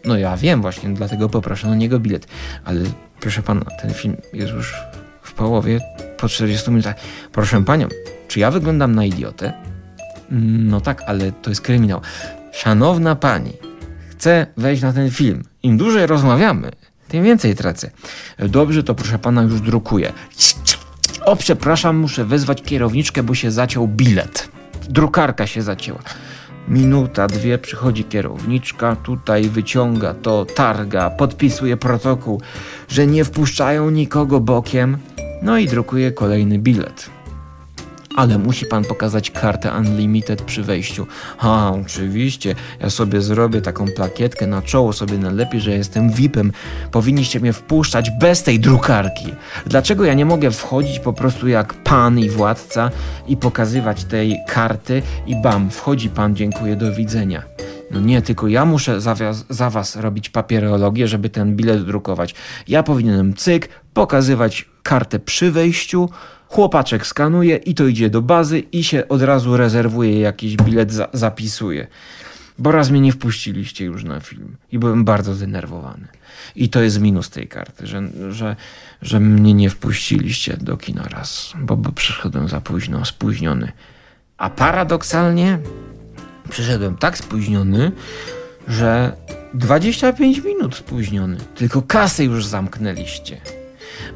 No 0.06 0.18
ja 0.18 0.38
wiem 0.38 0.62
właśnie, 0.62 0.90
dlatego 0.90 1.30
poproszę 1.30 1.68
na 1.68 1.76
niego 1.76 2.00
bilet. 2.00 2.28
Ale 2.66 2.80
proszę 3.20 3.42
pana, 3.42 3.66
ten 3.82 3.94
film 3.94 4.18
jest 4.34 4.54
już 4.54 4.74
w 5.22 5.34
połowie, 5.34 5.80
po 6.18 6.30
40 6.30 6.70
minutach. 6.70 6.96
Proszę 7.32 7.64
panią, 7.64 7.88
czy 8.28 8.40
ja 8.40 8.52
wyglądam 8.52 8.96
na 8.96 9.06
idiotę? 9.06 9.73
No 10.42 10.82
tak, 10.82 11.04
ale 11.08 11.32
to 11.32 11.50
jest 11.50 11.62
kryminał. 11.62 12.02
Szanowna 12.52 13.16
pani, 13.16 13.54
chcę 14.10 14.48
wejść 14.58 14.82
na 14.82 14.94
ten 14.94 15.12
film. 15.12 15.44
Im 15.64 15.78
dłużej 15.78 16.08
rozmawiamy, 16.08 16.72
tym 17.08 17.24
więcej 17.24 17.56
tracę. 17.56 17.92
Dobrze, 18.40 18.84
to 18.84 18.96
proszę 18.96 19.20
pana 19.20 19.42
już 19.42 19.62
drukuję. 19.62 20.14
O, 21.26 21.36
przepraszam, 21.36 21.98
muszę 21.98 22.26
wezwać 22.26 22.62
kierowniczkę, 22.62 23.24
bo 23.24 23.36
się 23.36 23.52
zaciął 23.52 23.88
bilet. 23.88 24.50
Drukarka 24.90 25.48
się 25.48 25.62
zacięła. 25.62 26.00
Minuta, 26.68 27.28
dwie, 27.28 27.58
przychodzi 27.58 28.04
kierowniczka, 28.04 28.96
tutaj 28.96 29.50
wyciąga 29.50 30.14
to, 30.14 30.46
targa, 30.46 31.10
podpisuje 31.10 31.78
protokół, 31.78 32.42
że 32.90 33.08
nie 33.08 33.26
wpuszczają 33.26 33.90
nikogo 33.90 34.40
bokiem, 34.40 34.98
no 35.42 35.58
i 35.58 35.68
drukuje 35.68 36.12
kolejny 36.12 36.60
bilet. 36.60 37.10
Ale 38.16 38.38
musi 38.38 38.66
pan 38.66 38.86
pokazać 38.86 39.32
kartę 39.32 39.72
Unlimited 39.78 40.42
przy 40.42 40.64
wejściu. 40.64 41.08
A, 41.40 41.72
oczywiście, 41.72 42.56
ja 42.80 42.90
sobie 42.90 43.22
zrobię 43.22 43.62
taką 43.62 43.86
plakietkę 43.96 44.48
na 44.48 44.62
czoło, 44.62 44.94
sobie 44.94 45.18
nalepię, 45.18 45.60
że 45.60 45.72
jestem 45.72 46.12
VIP-em. 46.12 46.52
Powinniście 46.92 47.40
mnie 47.40 47.54
wpuszczać 47.54 48.12
bez 48.20 48.44
tej 48.44 48.60
drukarki. 48.60 49.34
Dlaczego 49.66 50.06
ja 50.06 50.14
nie 50.14 50.26
mogę 50.26 50.52
wchodzić 50.52 51.00
po 51.00 51.14
prostu 51.14 51.48
jak 51.48 51.74
pan 51.74 52.20
i 52.20 52.30
władca 52.30 52.92
i 53.28 53.38
pokazywać 53.38 54.04
tej 54.04 54.38
karty 54.48 55.02
i 55.28 55.36
bam, 55.36 55.70
wchodzi 55.70 56.10
pan, 56.10 56.36
dziękuję, 56.36 56.76
do 56.76 56.94
widzenia. 56.94 57.44
No 57.94 58.00
nie, 58.00 58.22
tylko 58.22 58.48
ja 58.48 58.66
muszę 58.66 59.02
za 59.02 59.16
was, 59.16 59.46
za 59.50 59.70
was 59.70 59.96
robić 59.96 60.30
papierologię, 60.30 61.08
żeby 61.08 61.30
ten 61.30 61.56
bilet 61.56 61.86
drukować. 61.86 62.36
Ja 62.68 62.84
powinienem 62.84 63.34
cyk, 63.34 63.70
pokazywać 63.94 64.70
kartę 64.84 65.20
przy 65.20 65.52
wejściu, 65.52 66.10
chłopaczek 66.48 67.08
skanuje 67.08 67.56
i 67.56 67.76
to 67.76 67.88
idzie 67.88 68.10
do 68.10 68.22
bazy 68.22 68.60
i 68.60 68.84
się 68.84 69.08
od 69.08 69.22
razu 69.22 69.58
rezerwuje 69.58 70.20
jakiś 70.20 70.56
bilet, 70.56 70.92
za, 70.92 71.08
zapisuje. 71.14 71.88
Bo 72.60 72.72
raz 72.72 72.90
mnie 72.90 73.02
nie 73.02 73.12
wpuściliście 73.12 73.86
już 73.86 74.04
na 74.04 74.20
film 74.20 74.56
i 74.72 74.80
byłem 74.80 75.06
bardzo 75.06 75.34
zdenerwowany. 75.34 76.08
I 76.56 76.70
to 76.70 76.82
jest 76.82 77.00
minus 77.00 77.30
tej 77.30 77.48
karty, 77.48 77.88
że, 77.88 78.02
że, 78.30 78.56
że 79.02 79.20
mnie 79.20 79.54
nie 79.54 79.70
wpuściliście 79.70 80.58
do 80.58 80.78
kina 80.78 81.04
raz, 81.04 81.54
bo, 81.60 81.78
bo 81.78 81.92
przyszedłem 81.92 82.48
za 82.48 82.62
późno, 82.62 83.06
spóźniony. 83.06 83.72
A 84.38 84.50
paradoksalnie 84.50 85.60
Przyszedłem 86.50 86.98
tak 86.98 87.18
spóźniony, 87.18 87.92
że 88.68 89.16
25 89.54 90.44
minut 90.44 90.76
spóźniony. 90.76 91.38
Tylko 91.56 91.82
kasę 91.82 92.24
już 92.24 92.46
zamknęliście. 92.46 93.42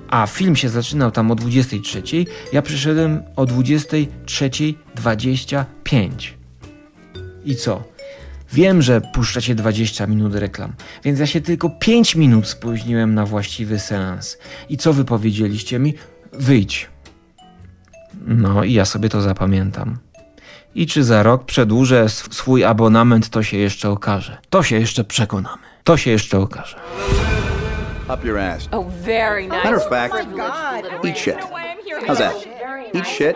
A 0.10 0.28
film 0.28 0.56
się 0.56 0.70
zaczynał 0.70 1.12
tam 1.12 1.32
o 1.32 1.36
23. 1.36 2.04
Ja 2.54 2.62
przyszedłem 2.62 3.24
o 3.36 3.46
23.25. 3.46 6.10
I 7.46 7.56
co? 7.56 7.84
Wiem, 8.54 8.82
że 8.82 9.02
puszczacie 9.02 9.56
20 9.56 10.08
minut 10.08 10.36
reklam, 10.36 10.74
więc 11.04 11.20
ja 11.20 11.26
się 11.26 11.42
tylko 11.42 11.70
5 11.70 12.16
minut 12.16 12.48
spóźniłem 12.48 13.14
na 13.14 13.26
właściwy 13.26 13.80
seans. 13.80 14.38
I 14.70 14.78
co 14.78 14.94
wy 14.94 15.06
powiedzieliście 15.06 15.80
mi? 15.80 15.94
Wyjdź. 16.34 16.90
No 18.28 18.64
i 18.64 18.74
ja 18.74 18.86
sobie 18.86 19.10
to 19.10 19.22
zapamiętam. 19.22 19.98
I 20.78 20.88
czy 20.88 21.04
za 21.04 21.24
rok 21.24 21.44
przedłużę 21.46 22.06
sw- 22.06 22.34
swój 22.34 22.64
abonament, 22.64 23.30
to 23.30 23.44
się 23.44 23.58
jeszcze 23.58 23.90
okaże. 23.90 24.38
To 24.50 24.64
się 24.64 24.76
jeszcze 24.80 25.04
przekonamy. 25.04 25.58
To 25.84 25.98
się 25.98 26.12
jeszcze 26.12 26.40
okaże. 26.40 26.78
Up 28.14 28.28
your 28.28 28.38
ass. 28.40 28.68
Oh, 28.72 28.90
very 29.02 29.44
nice. 29.44 29.56
Matter 29.56 29.76
of 29.76 29.90
fact, 29.90 30.14
eat 31.06 31.18
shit. 31.18 31.38
How's 32.08 32.18
that? 32.18 32.34
Eat 32.94 33.08
shit, 33.08 33.36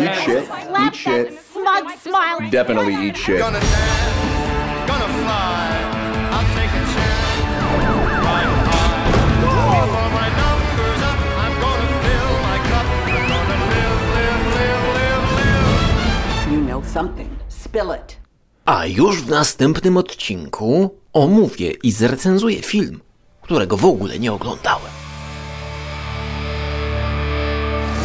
eat 0.00 0.16
shit, 0.24 0.44
eat 0.84 0.96
shit. 0.96 1.28
Smug 1.52 1.92
smile. 2.02 2.50
Definitely 2.50 2.94
eat 3.08 3.18
shit. 3.18 3.38
Gonna 3.38 3.60
dance, 3.60 4.86
gonna 4.86 5.08
fly. 5.08 5.81
Something. 16.86 17.28
Spill 17.48 17.90
it. 17.92 18.16
A 18.64 18.86
już 18.86 19.22
w 19.22 19.28
następnym 19.28 19.96
odcinku 19.96 20.98
omówię 21.12 21.70
i 21.70 21.92
zrecenzuję 21.92 22.62
film, 22.62 23.00
którego 23.42 23.76
w 23.76 23.84
ogóle 23.84 24.18
nie 24.18 24.32
oglądałem. 24.32 24.92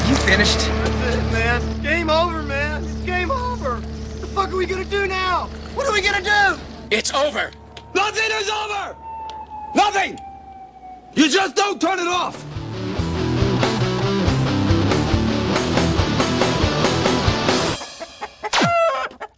You 0.10 0.16
finished? 0.16 0.60
That's 0.60 1.16
it, 1.16 1.32
man. 1.32 1.62
Game 1.84 2.10
over, 2.14 2.44
man. 2.44 2.84
It's 2.84 3.06
game 3.06 3.32
over. 3.32 3.72
What 3.72 4.22
the 4.22 4.28
fuck 4.28 4.48
are 4.48 4.58
we 4.58 4.66
gonna 4.66 4.86
do 4.86 5.08
now? 5.08 5.50
What 5.76 5.88
are 5.88 5.94
we 5.94 6.02
gonna 6.02 6.22
do? 6.22 6.58
It's 6.92 7.14
over. 7.14 7.52
Nothing 7.94 8.32
is 8.42 8.50
over! 8.50 8.96
Nothing! 9.76 10.20
You 11.16 11.30
just 11.30 11.56
don't 11.56 11.82
turn 11.82 12.00
it 12.00 12.08
off! 12.08 12.36